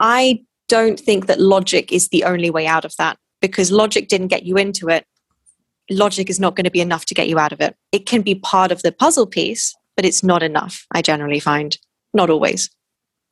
[0.00, 4.28] I don't think that logic is the only way out of that because logic didn't
[4.28, 5.06] get you into it.
[5.90, 7.76] Logic is not going to be enough to get you out of it.
[7.92, 11.78] It can be part of the puzzle piece, but it's not enough, I generally find.
[12.12, 12.70] Not always.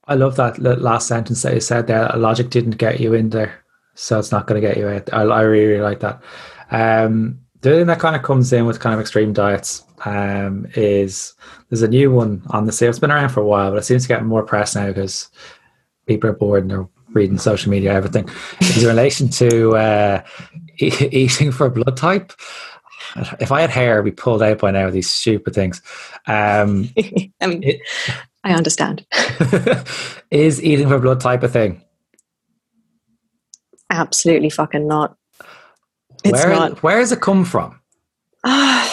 [0.07, 2.11] I love that last sentence that you said there.
[2.15, 5.13] Logic didn't get you in there, so it's not going to get you out.
[5.13, 6.23] I, I really, really like that.
[6.71, 11.35] Um, the thing that kind of comes in with kind of extreme diets um, is
[11.71, 12.91] there's a new one on the scene.
[12.91, 15.31] It's been around for a while, but it seems to get more press now because
[16.07, 18.29] people are bored and they're reading social media, everything.
[18.61, 20.23] Is in relation to uh,
[20.79, 22.33] e- eating for blood type.
[23.39, 24.91] If I had hair, I'd be pulled out by now.
[24.91, 25.81] These stupid things.
[26.27, 26.89] Um,
[27.41, 27.81] I mean, it,
[28.43, 29.07] I understand.
[30.31, 31.83] is eating for blood type a thing?
[33.91, 35.17] Absolutely fucking not.
[36.25, 36.83] It's where, not.
[36.83, 37.81] Where does it come from?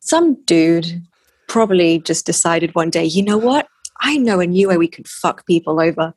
[0.00, 1.02] some dude
[1.48, 3.66] probably just decided one day, you know what?
[4.02, 6.12] I know a new way we could fuck people over.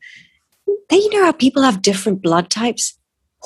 [0.90, 2.98] Hey, you know how people have different blood types?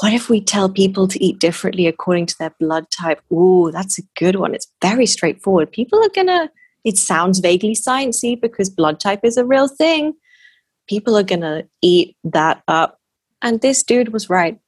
[0.01, 3.21] What if we tell people to eat differently according to their blood type?
[3.31, 4.55] Ooh, that's a good one.
[4.55, 5.71] It's very straightforward.
[5.71, 6.49] People are gonna
[6.83, 10.13] it sounds vaguely sciencey because blood type is a real thing.
[10.87, 12.99] People are to eat that up.
[13.41, 14.59] And this dude was right.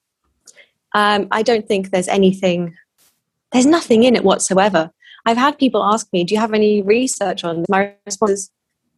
[0.94, 2.76] Um, I don't think there's anything,
[3.52, 4.92] there's nothing in it whatsoever.
[5.26, 7.70] I've had people ask me, Do you have any research on this?
[7.70, 8.52] My response is,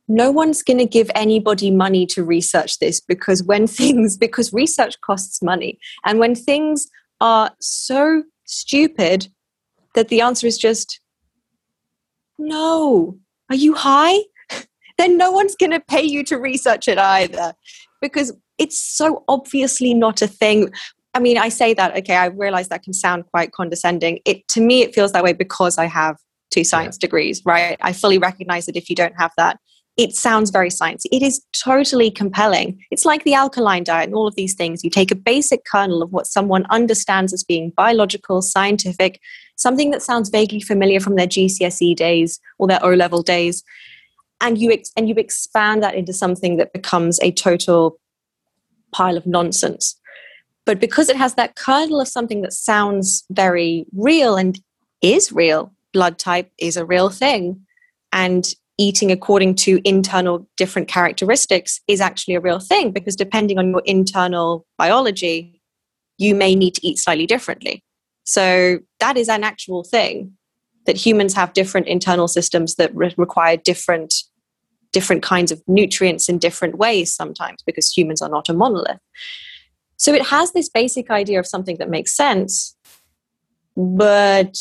[0.07, 4.99] no one's going to give anybody money to research this because when things because research
[5.01, 6.87] costs money and when things
[7.21, 9.27] are so stupid
[9.95, 10.99] that the answer is just
[12.37, 13.17] no.
[13.49, 14.17] Are you high?
[14.97, 17.53] then no one's going to pay you to research it either
[18.01, 20.71] because it's so obviously not a thing.
[21.13, 24.19] I mean, I say that, okay, I realize that can sound quite condescending.
[24.25, 26.17] It to me it feels that way because I have
[26.51, 27.07] two science yeah.
[27.07, 27.77] degrees, right?
[27.81, 29.59] I fully recognize that if you don't have that,
[29.95, 31.05] it sounds very sciencey.
[31.11, 32.83] It is totally compelling.
[32.89, 34.83] It's like the alkaline diet and all of these things.
[34.83, 39.19] You take a basic kernel of what someone understands as being biological, scientific,
[39.55, 43.63] something that sounds vaguely familiar from their GCSE days or their O level days,
[44.41, 47.99] and you ex- and you expand that into something that becomes a total
[48.91, 49.95] pile of nonsense.
[50.65, 54.59] But because it has that kernel of something that sounds very real and
[55.01, 57.61] is real, blood type is a real thing,
[58.11, 58.51] and
[58.83, 63.81] eating according to internal different characteristics is actually a real thing because depending on your
[63.85, 65.61] internal biology,
[66.17, 67.81] you may need to eat slightly differently.
[68.25, 70.33] So that is an actual thing
[70.85, 74.13] that humans have different internal systems that re- require different
[74.91, 78.99] different kinds of nutrients in different ways sometimes because humans are not a monolith.
[79.97, 82.75] So it has this basic idea of something that makes sense,
[83.75, 84.55] but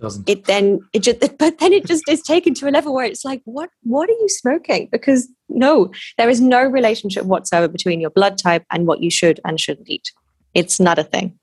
[0.00, 3.04] doesn't it then it just but then it just is taken to a level where
[3.04, 8.00] it's like what what are you smoking because no there is no relationship whatsoever between
[8.00, 10.12] your blood type and what you should and shouldn't eat
[10.54, 11.38] it's not a thing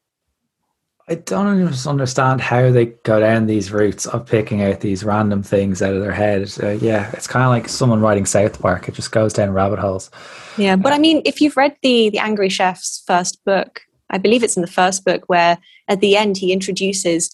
[1.10, 5.82] I don't understand how they go down these routes of picking out these random things
[5.82, 6.54] out of their head.
[6.62, 8.90] Uh, yeah, it's kind of like someone writing South Park.
[8.90, 10.12] It just goes down rabbit holes.
[10.58, 14.44] Yeah, but I mean, if you've read the the Angry Chef's first book, I believe
[14.44, 17.32] it's in the first book where at the end he introduces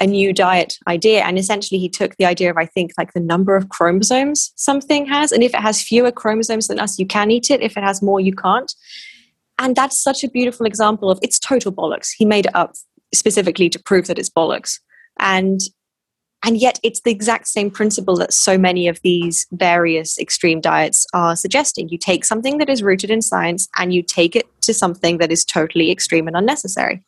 [0.00, 1.22] a new diet idea.
[1.22, 5.06] And essentially he took the idea of i think like the number of chromosomes something
[5.06, 5.32] has.
[5.32, 7.62] And if it has fewer chromosomes than us you can eat it.
[7.62, 8.72] If it has more you can't.
[9.58, 12.10] And that's such a beautiful example of it's total bollocks.
[12.16, 12.74] He made it up
[13.14, 14.80] specifically to prove that it's bollocks.
[15.18, 15.60] And
[16.46, 21.06] and yet it's the exact same principle that so many of these various extreme diets
[21.14, 21.88] are suggesting.
[21.88, 25.32] You take something that is rooted in science and you take it to something that
[25.32, 27.02] is totally extreme and unnecessary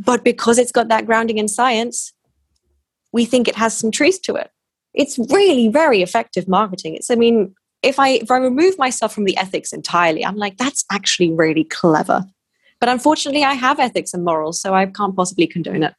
[0.00, 2.12] but because it's got that grounding in science,
[3.12, 4.50] we think it has some truth to it.
[4.94, 6.94] It's really very effective marketing.
[6.96, 10.56] It's, I mean, if I if I remove myself from the ethics entirely, I'm like,
[10.56, 12.24] that's actually really clever.
[12.80, 15.94] But unfortunately, I have ethics and morals, so I can't possibly condone it.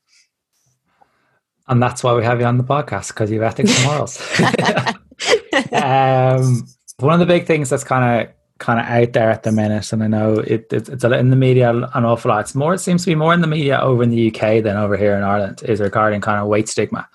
[1.67, 4.19] And that's why we have you on the podcast because you have ethics and morals.
[5.71, 9.51] um, one of the big things that's kind of kind of out there at the
[9.51, 12.41] minute, and I know it, it, it's in the media an awful lot.
[12.41, 14.77] It's more, it seems to be more in the media over in the UK than
[14.77, 15.63] over here in Ireland.
[15.63, 17.09] Is regarding kind of weight stigma.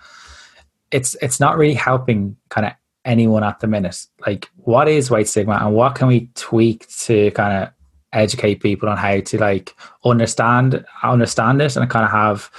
[0.90, 2.72] It's it's not really helping kind of
[3.04, 4.06] anyone at the minute.
[4.26, 7.72] Like, what is weight stigma, and what can we tweak to kind of
[8.12, 12.50] educate people on how to like understand understand it and kind of have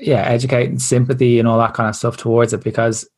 [0.00, 3.08] yeah educate and sympathy and all that kind of stuff towards it because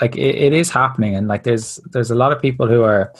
[0.00, 3.12] like it, it is happening and like there's there's a lot of people who are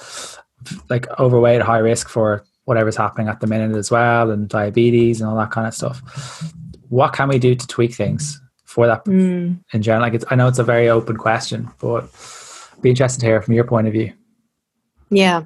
[0.88, 5.30] like overweight, high risk for whatever's happening at the minute as well, and diabetes and
[5.30, 6.52] all that kind of stuff.
[6.88, 9.58] What can we do to tweak things for that mm.
[9.72, 10.02] in general?
[10.02, 12.08] Like, it's, I know it's a very open question, but
[12.80, 14.12] be interested to hear from your point of view.
[15.10, 15.44] Yeah.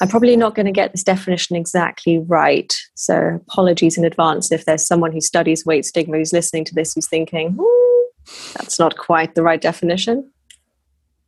[0.00, 2.72] I'm probably not going to get this definition exactly right.
[2.94, 6.94] So apologies in advance if there's someone who studies weight stigma who's listening to this
[6.94, 7.58] who's thinking,
[8.54, 10.30] that's not quite the right definition.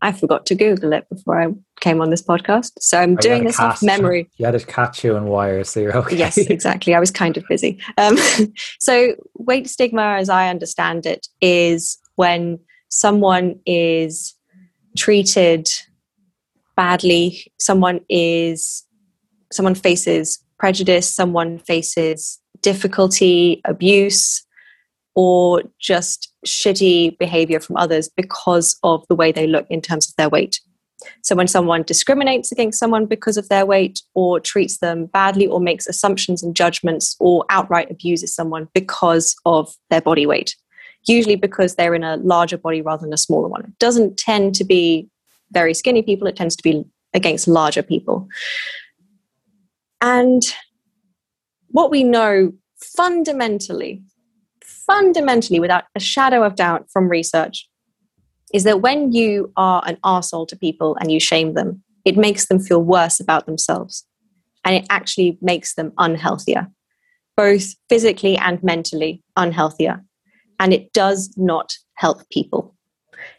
[0.02, 1.48] I forgot to Google it before I
[1.80, 2.72] came on this podcast.
[2.80, 4.30] So I'm oh, doing this off memory.
[4.38, 6.16] You had to catch you in wires, so you're okay.
[6.16, 6.94] Yes, exactly.
[6.94, 7.78] I was kind of busy.
[7.98, 8.16] Um,
[8.80, 12.58] so weight stigma, as I understand it, is when
[12.88, 14.34] someone is
[14.96, 15.68] treated
[16.76, 18.84] badly, someone is
[19.52, 24.44] someone faces prejudice, someone faces difficulty, abuse,
[25.14, 30.16] or just shitty behavior from others because of the way they look in terms of
[30.16, 30.60] their weight.
[31.22, 35.60] So, when someone discriminates against someone because of their weight, or treats them badly, or
[35.60, 40.56] makes assumptions and judgments, or outright abuses someone because of their body weight,
[41.06, 43.64] usually because they're in a larger body rather than a smaller one.
[43.64, 45.08] It doesn't tend to be
[45.52, 48.28] very skinny people, it tends to be against larger people.
[50.00, 50.42] And
[51.68, 54.02] what we know fundamentally
[54.90, 57.68] fundamentally, without a shadow of doubt from research,
[58.52, 62.46] is that when you are an arsehole to people and you shame them, it makes
[62.46, 64.04] them feel worse about themselves.
[64.64, 66.66] And it actually makes them unhealthier,
[67.36, 70.04] both physically and mentally unhealthier.
[70.58, 72.74] And it does not help people.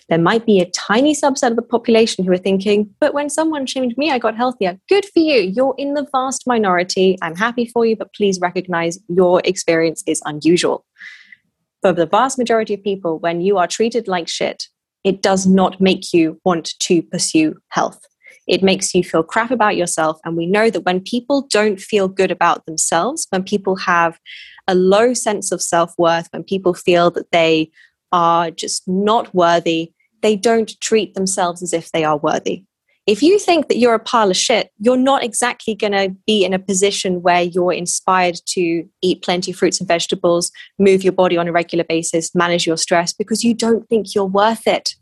[0.07, 3.65] There might be a tiny subset of the population who are thinking, but when someone
[3.65, 4.79] shamed me, I got healthier.
[4.87, 5.41] Good for you.
[5.41, 7.17] You're in the vast minority.
[7.21, 10.85] I'm happy for you, but please recognize your experience is unusual
[11.81, 14.67] for the vast majority of people, when you are treated like shit,
[15.03, 17.99] it does not make you want to pursue health.
[18.47, 20.19] It makes you feel crap about yourself.
[20.25, 24.19] And we know that when people don't feel good about themselves, when people have
[24.67, 27.71] a low sense of self worth, when people feel that they
[28.11, 32.65] are just not worthy, they don't treat themselves as if they are worthy
[33.07, 36.45] if you think that you're a pile of shit, you're not exactly going to be
[36.45, 41.13] in a position where you're inspired to eat plenty of fruits and vegetables, move your
[41.13, 44.93] body on a regular basis, manage your stress because you don't think you're worth it.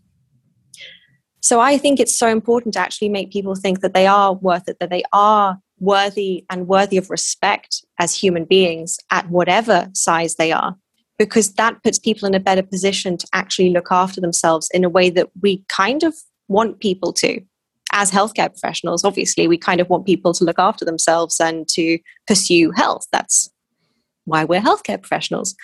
[1.42, 4.68] So I think it's so important to actually make people think that they are worth
[4.70, 10.36] it, that they are worthy and worthy of respect as human beings at whatever size
[10.36, 10.76] they are,
[11.18, 14.90] because that puts people in a better position to actually look after themselves in a
[14.90, 16.14] way that we kind of
[16.48, 17.42] want people to
[17.92, 22.00] as healthcare professionals, obviously, we kind of want people to look after themselves and to
[22.28, 23.06] pursue health.
[23.12, 23.50] That's
[24.26, 25.56] why we're healthcare professionals.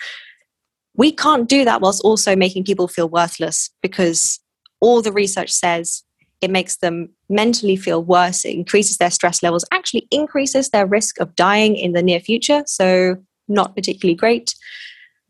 [0.94, 4.40] We can't do that whilst also making people feel worthless because
[4.80, 6.02] all the research says
[6.40, 11.18] it makes them mentally feel worse, it increases their stress levels, actually increases their risk
[11.20, 12.62] of dying in the near future.
[12.66, 13.16] So,
[13.48, 14.54] not particularly great.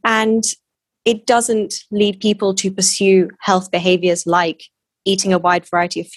[0.05, 0.45] And
[1.05, 4.65] it doesn't lead people to pursue health behaviors like
[5.07, 6.09] eating a wide variety of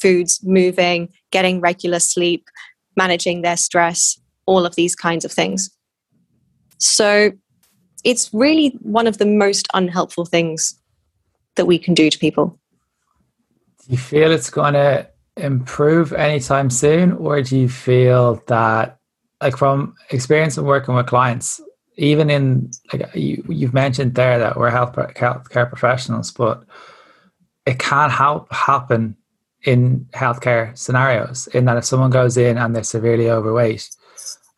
[0.00, 2.48] foods, moving, getting regular sleep,
[2.96, 5.68] managing their stress, all of these kinds of things.
[6.78, 7.32] So
[8.04, 10.80] it's really one of the most unhelpful things
[11.56, 12.58] that we can do to people.
[13.84, 18.98] Do you feel it's going to improve anytime soon, or do you feel that,
[19.42, 21.60] like from experience of working with clients,
[21.96, 24.94] even in like you, you've mentioned there that we're health
[25.50, 26.64] care professionals, but
[27.66, 29.16] it can help happen
[29.64, 31.48] in healthcare scenarios.
[31.48, 33.90] In that, if someone goes in and they're severely overweight,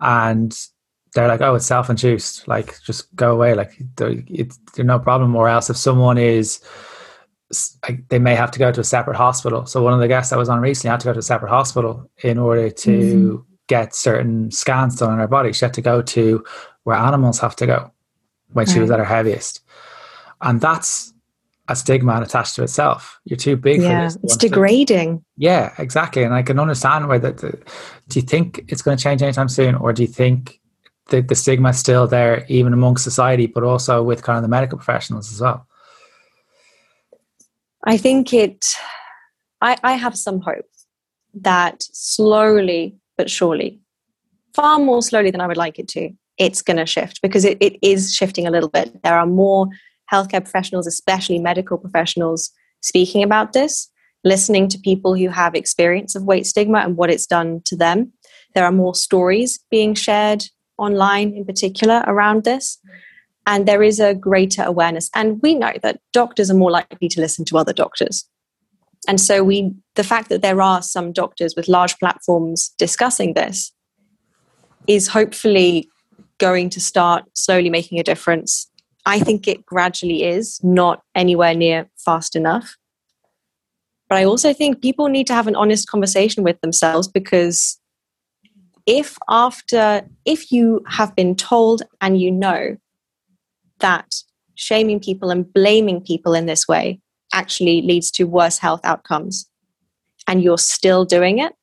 [0.00, 0.56] and
[1.14, 5.34] they're like, "Oh, it's self-induced," like just go away, like it's no problem.
[5.34, 6.60] Or else, if someone is
[7.82, 9.64] like, they may have to go to a separate hospital.
[9.64, 11.48] So one of the guests I was on recently had to go to a separate
[11.50, 13.36] hospital in order to mm-hmm.
[13.68, 15.52] get certain scans done on her body.
[15.52, 16.44] She had to go to
[16.84, 17.90] where animals have to go
[18.52, 18.72] when right.
[18.72, 19.62] she was at her heaviest.
[20.42, 21.12] And that's
[21.68, 23.20] a stigma attached to itself.
[23.24, 24.18] You're too big yeah, for this.
[24.24, 25.18] It's degrading.
[25.18, 26.22] To, yeah, exactly.
[26.22, 27.36] And I can understand where that.
[27.38, 30.60] Do you think it's going to change anytime soon, or do you think
[31.08, 34.48] the, the stigma is still there, even amongst society, but also with kind of the
[34.48, 35.66] medical professionals as well?
[37.84, 38.64] I think it.
[39.60, 40.66] I, I have some hope
[41.34, 43.80] that slowly but surely,
[44.54, 47.58] far more slowly than I would like it to, it's going to shift because it,
[47.60, 49.02] it is shifting a little bit.
[49.02, 49.68] There are more
[50.12, 52.50] healthcare professionals, especially medical professionals,
[52.80, 53.90] speaking about this,
[54.24, 58.12] listening to people who have experience of weight stigma and what it's done to them.
[58.54, 60.44] There are more stories being shared
[60.78, 62.78] online, in particular, around this.
[63.46, 65.10] And there is a greater awareness.
[65.14, 68.28] And we know that doctors are more likely to listen to other doctors.
[69.06, 73.72] And so we the fact that there are some doctors with large platforms discussing this
[74.86, 75.88] is hopefully
[76.38, 78.70] going to start slowly making a difference.
[79.08, 82.76] I think it gradually is, not anywhere near fast enough.
[84.06, 87.78] But I also think people need to have an honest conversation with themselves because
[88.84, 92.76] if after, if you have been told and you know
[93.78, 94.14] that
[94.56, 97.00] shaming people and blaming people in this way
[97.32, 99.48] actually leads to worse health outcomes
[100.26, 101.54] and you're still doing it,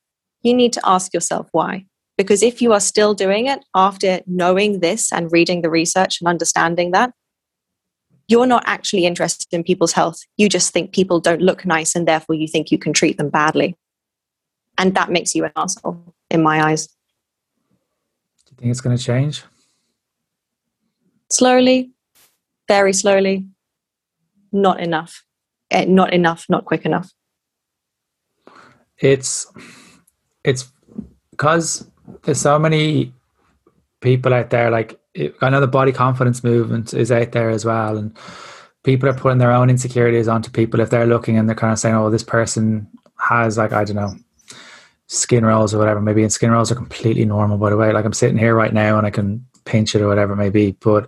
[0.41, 1.85] you need to ask yourself why.
[2.17, 6.27] Because if you are still doing it after knowing this and reading the research and
[6.27, 7.13] understanding that,
[8.27, 10.19] you're not actually interested in people's health.
[10.37, 13.29] You just think people don't look nice and therefore you think you can treat them
[13.29, 13.75] badly.
[14.77, 16.87] And that makes you an asshole in my eyes.
[16.87, 19.43] Do you think it's going to change?
[21.31, 21.91] Slowly,
[22.67, 23.45] very slowly,
[24.51, 25.23] not enough.
[25.71, 27.11] Eh, not enough, not quick enough.
[28.97, 29.51] It's
[30.43, 30.71] it's
[31.31, 31.89] because
[32.23, 33.13] there's so many
[33.99, 34.69] people out there.
[34.69, 34.99] Like
[35.41, 38.17] I know the body confidence movement is out there as well, and
[38.83, 41.79] people are putting their own insecurities onto people if they're looking and they're kind of
[41.79, 42.87] saying, "Oh, this person
[43.17, 44.15] has like I don't know."
[45.07, 48.05] skin rolls or whatever maybe and skin rolls are completely normal by the way like
[48.05, 50.71] i'm sitting here right now and i can pinch it or whatever it may be
[50.79, 51.07] but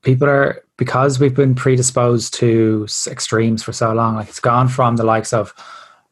[0.00, 4.96] people are because we've been predisposed to extremes for so long like it's gone from
[4.96, 5.52] the likes of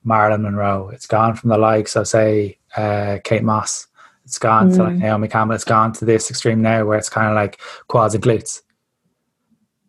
[0.04, 3.86] marilyn monroe it's gone from the likes of say uh, Kate Moss.
[4.24, 4.76] It's gone mm.
[4.76, 5.00] to like mm.
[5.00, 5.54] Naomi Campbell.
[5.54, 8.62] It's gone to this extreme now where it's kind of like quads and glutes.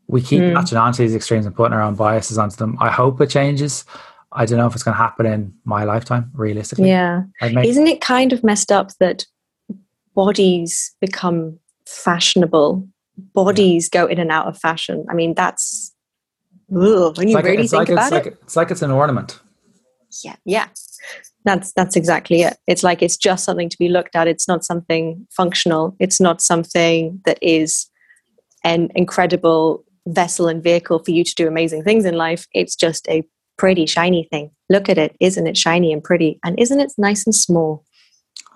[0.07, 0.53] We keep mm.
[0.53, 2.77] latching onto these extremes and putting our own biases onto them.
[2.79, 3.86] I hope it changes.
[4.31, 6.89] I don't know if it's going to happen in my lifetime, realistically.
[6.89, 7.23] Yeah.
[7.41, 9.25] Make- Isn't it kind of messed up that
[10.13, 11.57] bodies become
[11.88, 12.88] fashionable?
[13.33, 14.01] Bodies yeah.
[14.01, 15.05] go in and out of fashion.
[15.09, 15.93] I mean, that's
[16.69, 18.15] ugh, when you like, really think like about it.
[18.15, 19.39] Like, it's like it's an ornament.
[20.23, 20.67] Yeah, yeah.
[21.45, 22.57] That's that's exactly it.
[22.67, 24.27] It's like it's just something to be looked at.
[24.27, 25.95] It's not something functional.
[25.99, 27.87] It's not something that is
[28.63, 32.47] an incredible vessel and vehicle for you to do amazing things in life.
[32.53, 33.23] It's just a
[33.57, 34.51] pretty shiny thing.
[34.69, 35.15] Look at it.
[35.19, 36.39] Isn't it shiny and pretty?
[36.43, 37.85] And isn't it nice and small?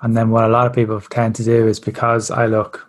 [0.01, 2.87] And then what a lot of people tend to do is because I look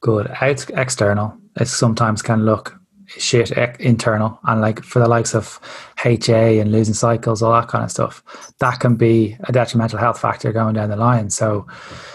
[0.00, 5.60] good out external, it sometimes can look shit internal and like for the likes of
[6.04, 8.22] HA and losing cycles, all that kind of stuff,
[8.58, 11.30] that can be a detrimental health factor going down the line.
[11.30, 11.66] So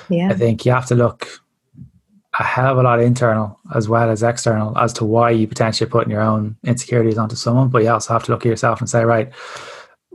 [0.10, 0.30] yeah.
[0.30, 1.28] I think you have to look
[2.40, 5.90] a hell of a lot internal as well as external as to why you potentially
[5.90, 8.90] putting your own insecurities onto someone, but you also have to look at yourself and
[8.90, 9.32] say, right,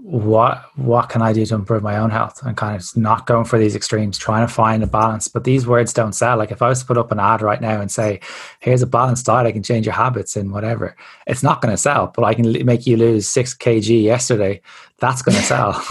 [0.09, 3.45] what what can I do to improve my own health and kind of not going
[3.45, 5.27] for these extremes, trying to find a balance.
[5.27, 6.37] But these words don't sell.
[6.37, 8.21] Like if I was to put up an ad right now and say,
[8.61, 10.95] "Here's a balanced diet, I can change your habits and whatever,"
[11.27, 12.13] it's not going to sell.
[12.15, 14.61] But I can make you lose six kg yesterday.
[15.01, 15.85] That's going to sell.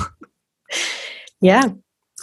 [1.42, 1.66] yeah,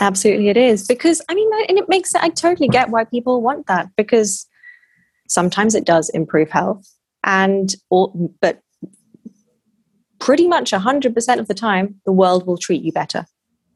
[0.00, 3.66] absolutely, it is because I mean, and it makes I totally get why people want
[3.66, 4.46] that because
[5.28, 6.88] sometimes it does improve health
[7.22, 8.62] and all, but
[10.22, 13.26] pretty much 100% of the time, the world will treat you better.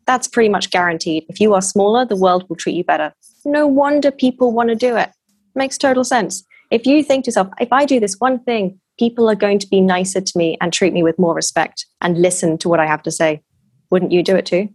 [0.07, 1.27] That's pretty much guaranteed.
[1.29, 3.13] If you are smaller, the world will treat you better.
[3.45, 5.11] No wonder people want to do it.
[5.57, 6.45] makes total sense.
[6.71, 9.67] If you think to yourself, if I do this one thing, people are going to
[9.67, 12.87] be nicer to me and treat me with more respect and listen to what I
[12.87, 13.43] have to say,
[13.91, 14.69] wouldn't you do it too?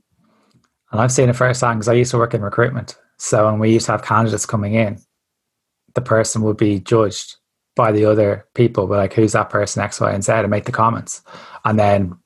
[0.91, 2.97] And I've seen it firsthand because I used to work in recruitment.
[3.17, 4.99] So when we used to have candidates coming in,
[5.95, 7.37] the person would be judged
[7.75, 10.65] by the other people, but like who's that person X, Y, and Z, and make
[10.65, 11.21] the comments,
[11.65, 12.17] and then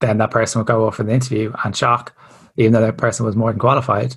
[0.00, 2.16] then that person would go off for the interview and shock,
[2.56, 4.16] even though that person was more than qualified.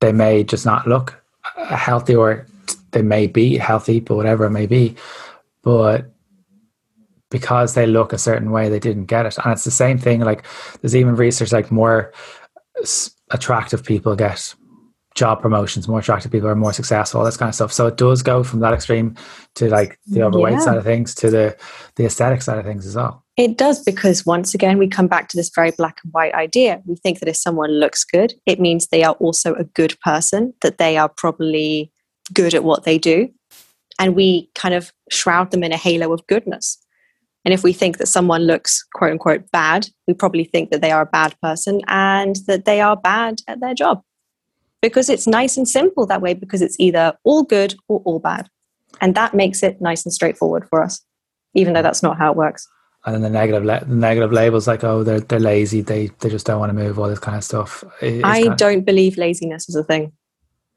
[0.00, 1.20] They may just not look
[1.56, 2.46] healthy, or
[2.92, 4.94] they may be healthy, but whatever it may be,
[5.62, 6.12] but
[7.30, 9.36] because they look a certain way, they didn't get it.
[9.42, 10.20] And it's the same thing.
[10.20, 10.44] Like
[10.80, 12.12] there's even research like more
[13.30, 14.54] attractive people get
[15.18, 17.72] job promotions, more attractive people are more successful, all this kind of stuff.
[17.72, 19.16] So it does go from that extreme
[19.56, 20.60] to like the mm, overweight yeah.
[20.60, 21.56] side of things to the
[21.96, 23.24] the aesthetic side of things as well.
[23.36, 26.80] It does because once again we come back to this very black and white idea.
[26.86, 30.54] We think that if someone looks good, it means they are also a good person,
[30.62, 31.92] that they are probably
[32.32, 33.28] good at what they do.
[33.98, 36.78] And we kind of shroud them in a halo of goodness.
[37.44, 40.92] And if we think that someone looks quote unquote bad, we probably think that they
[40.92, 44.02] are a bad person and that they are bad at their job
[44.80, 48.48] because it's nice and simple that way because it's either all good or all bad.
[49.00, 51.04] And that makes it nice and straightforward for us,
[51.54, 52.66] even though that's not how it works.
[53.04, 56.28] And then the negative, la- the negative labels like, oh, they're they're lazy, they they
[56.28, 57.84] just don't want to move, all this kind of stuff.
[58.00, 60.12] It's I kind of- don't believe laziness is a thing.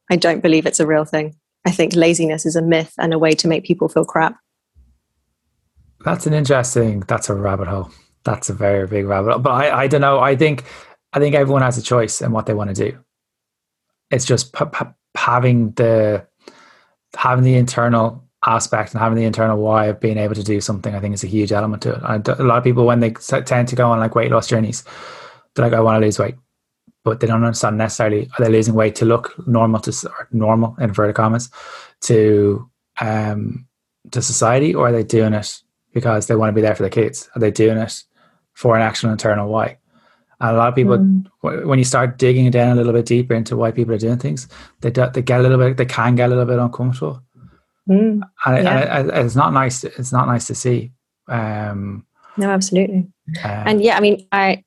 [0.10, 1.36] I don't believe it's a real thing.
[1.66, 4.36] I think laziness is a myth and a way to make people feel crap.
[6.04, 7.02] That's an interesting.
[7.02, 7.92] That's a rabbit hole.
[8.24, 9.40] That's a very big rabbit hole.
[9.40, 10.20] But I, I don't know.
[10.20, 10.64] I think
[11.14, 12.98] I think everyone has a choice in what they want to do
[14.12, 14.86] it's just p- p-
[15.16, 16.26] having the
[17.16, 20.96] having the internal aspect and having the internal why of being able to do something,
[20.96, 22.28] I think is a huge element to it.
[22.40, 24.84] A lot of people, when they tend to go on like weight loss journeys,
[25.54, 26.36] they're like, I want to lose weight,
[27.04, 30.76] but they don't understand necessarily are they losing weight to look normal to or normal
[30.80, 31.50] inverted commas
[32.02, 33.68] to um
[34.12, 35.62] to society, or are they doing it
[35.94, 37.30] because they want to be there for the kids?
[37.36, 38.04] Are they doing it
[38.54, 39.78] for an actual internal why?
[40.44, 41.66] A lot of people, mm.
[41.66, 44.48] when you start digging down a little bit deeper into why people are doing things,
[44.82, 47.22] they do, they get a little bit, they can get a little bit uncomfortable,
[47.88, 48.22] mm.
[48.46, 49.00] and, yeah.
[49.00, 49.84] and it, it's not nice.
[49.84, 50.92] It's not nice to see.
[51.28, 52.06] Um,
[52.38, 53.08] no, absolutely.
[53.44, 54.64] Uh, and yeah, I mean, I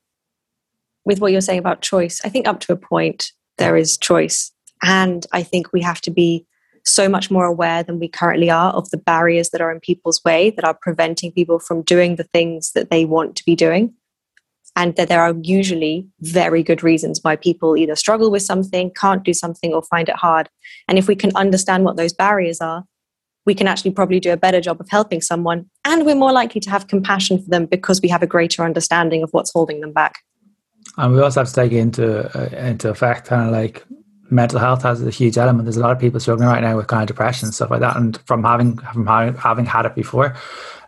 [1.05, 4.53] with what you're saying about choice, I think up to a point there is choice,
[4.83, 6.47] and I think we have to be
[6.85, 10.23] so much more aware than we currently are of the barriers that are in people's
[10.25, 13.93] way that are preventing people from doing the things that they want to be doing
[14.77, 19.25] and that there are usually very good reasons why people either struggle with something, can't
[19.25, 20.49] do something, or find it hard.
[20.89, 22.85] And if we can understand what those barriers are,
[23.47, 26.61] we can actually probably do a better job of helping someone, and we're more likely
[26.63, 29.93] to have compassion for them because we have a greater understanding of what's holding them
[29.93, 30.21] back.
[30.97, 33.85] And we also have to take into uh, into effect kind of like
[34.31, 35.65] mental health has a huge element.
[35.65, 37.81] There's a lot of people struggling right now with kind of depression and stuff like
[37.81, 40.35] that, and from having from having, having had it before,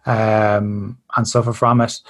[0.07, 2.01] um, and suffer from it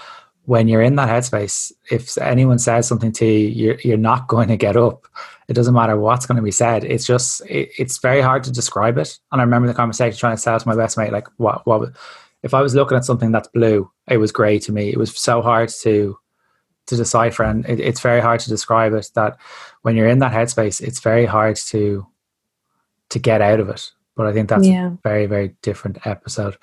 [0.47, 4.49] when you're in that headspace, if anyone says something to you, you're, you're not going
[4.49, 5.07] to get up.
[5.49, 6.85] It doesn't matter what's going to be said.
[6.85, 9.19] It's just, it, it's very hard to describe it.
[9.31, 11.93] And I remember the conversation trying to tell to my best mate, like, what, what,
[12.43, 14.89] if I was looking at something that's blue, it was grey to me.
[14.89, 16.19] It was so hard to,
[16.87, 17.45] to decipher.
[17.45, 19.37] And it, it's very hard to describe it that
[19.83, 22.07] when you're in that headspace, it's very hard to,
[23.11, 23.91] to get out of it.
[24.17, 24.89] But I think that's yeah.
[24.89, 26.57] a very, very different episode.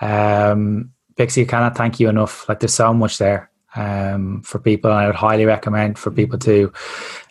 [0.00, 2.48] Um, Pixie, I cannot thank you enough.
[2.48, 6.38] Like there's so much there um, for people, and I would highly recommend for people
[6.38, 6.72] to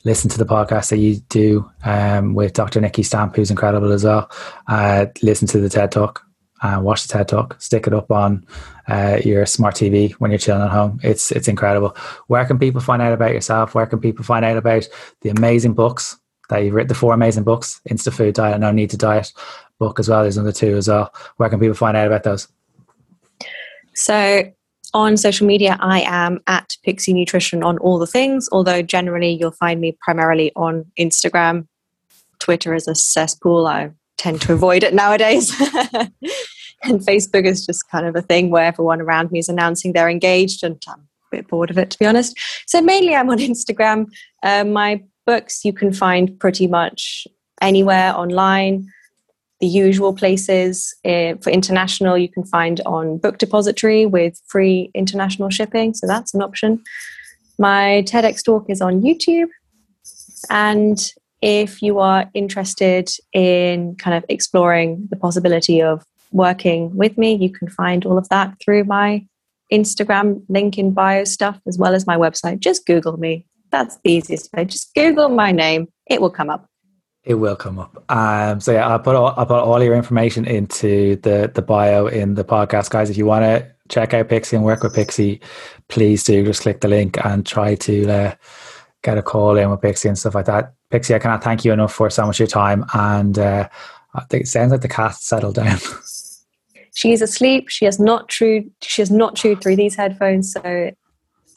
[0.04, 2.82] listen to the podcast that you do um, with Dr.
[2.82, 4.30] Nikki Stamp, who's incredible as well.
[4.68, 6.22] Uh, listen to the TED Talk.
[6.62, 7.62] Uh, watch the TED Talk.
[7.62, 8.46] Stick it up on
[8.90, 11.00] uh, your smart TV when you're chilling at home.
[11.02, 11.96] It's it's incredible.
[12.28, 13.74] Where can people find out about yourself?
[13.74, 14.86] Where can people find out about
[15.22, 16.18] the amazing books
[16.50, 16.90] that you've written?
[16.90, 19.32] The four amazing books: Insta Food Diet, No Need to Diet
[19.80, 20.24] book as well.
[20.24, 21.14] There's another two as well.
[21.38, 22.50] Where can people find out about those?
[23.98, 24.52] So
[24.94, 29.52] on social media, I am at Pixie Nutrition on all the things, although generally you'll
[29.52, 31.68] find me primarily on Instagram.
[32.40, 33.68] Twitter is a cesspool.
[33.68, 35.50] I tend to avoid it nowadays.
[36.84, 40.10] and Facebook is just kind of a thing where everyone around me is announcing they're
[40.10, 41.00] engaged, and I'm
[41.32, 42.38] a bit bored of it, to be honest.
[42.68, 44.06] So mainly I'm on Instagram.
[44.44, 47.28] Uh, my books you can find pretty much
[47.62, 48.88] anywhere online
[49.60, 55.50] the usual places uh, for international you can find on book depository with free international
[55.50, 56.82] shipping so that's an option.
[57.60, 59.50] My tedx talk is on youtube
[60.50, 67.36] and if you are interested in kind of exploring the possibility of working with me
[67.36, 69.26] you can find all of that through my
[69.72, 72.60] instagram link in bio stuff as well as my website.
[72.60, 73.46] Just google me.
[73.72, 74.66] That's the easiest way.
[74.66, 75.88] Just google my name.
[76.10, 76.70] It will come up
[77.28, 78.04] It will come up.
[78.10, 82.08] Um, so yeah, I'll put all, I'll put all your information into the the bio
[82.08, 83.10] in the podcast, guys.
[83.10, 85.42] If you want to check out Pixie and work with Pixie,
[85.90, 88.36] please do just click the link and try to uh,
[89.04, 90.74] get a call in with Pixie and stuff like that.
[90.90, 92.86] Pixie, I cannot thank you enough for so much of your time.
[92.94, 93.68] And uh,
[94.14, 95.80] I think it sounds like the cat settled down.
[96.96, 97.68] she is asleep.
[97.68, 98.72] She has not chewed.
[98.82, 100.54] She has not chewed through these headphones.
[100.54, 100.62] So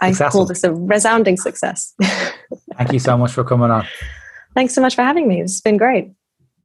[0.00, 0.40] I Successful.
[0.40, 1.94] call this a resounding success.
[2.76, 3.86] Thank you so much for coming on.
[4.54, 5.40] Thanks so much for having me.
[5.40, 6.12] It's been great.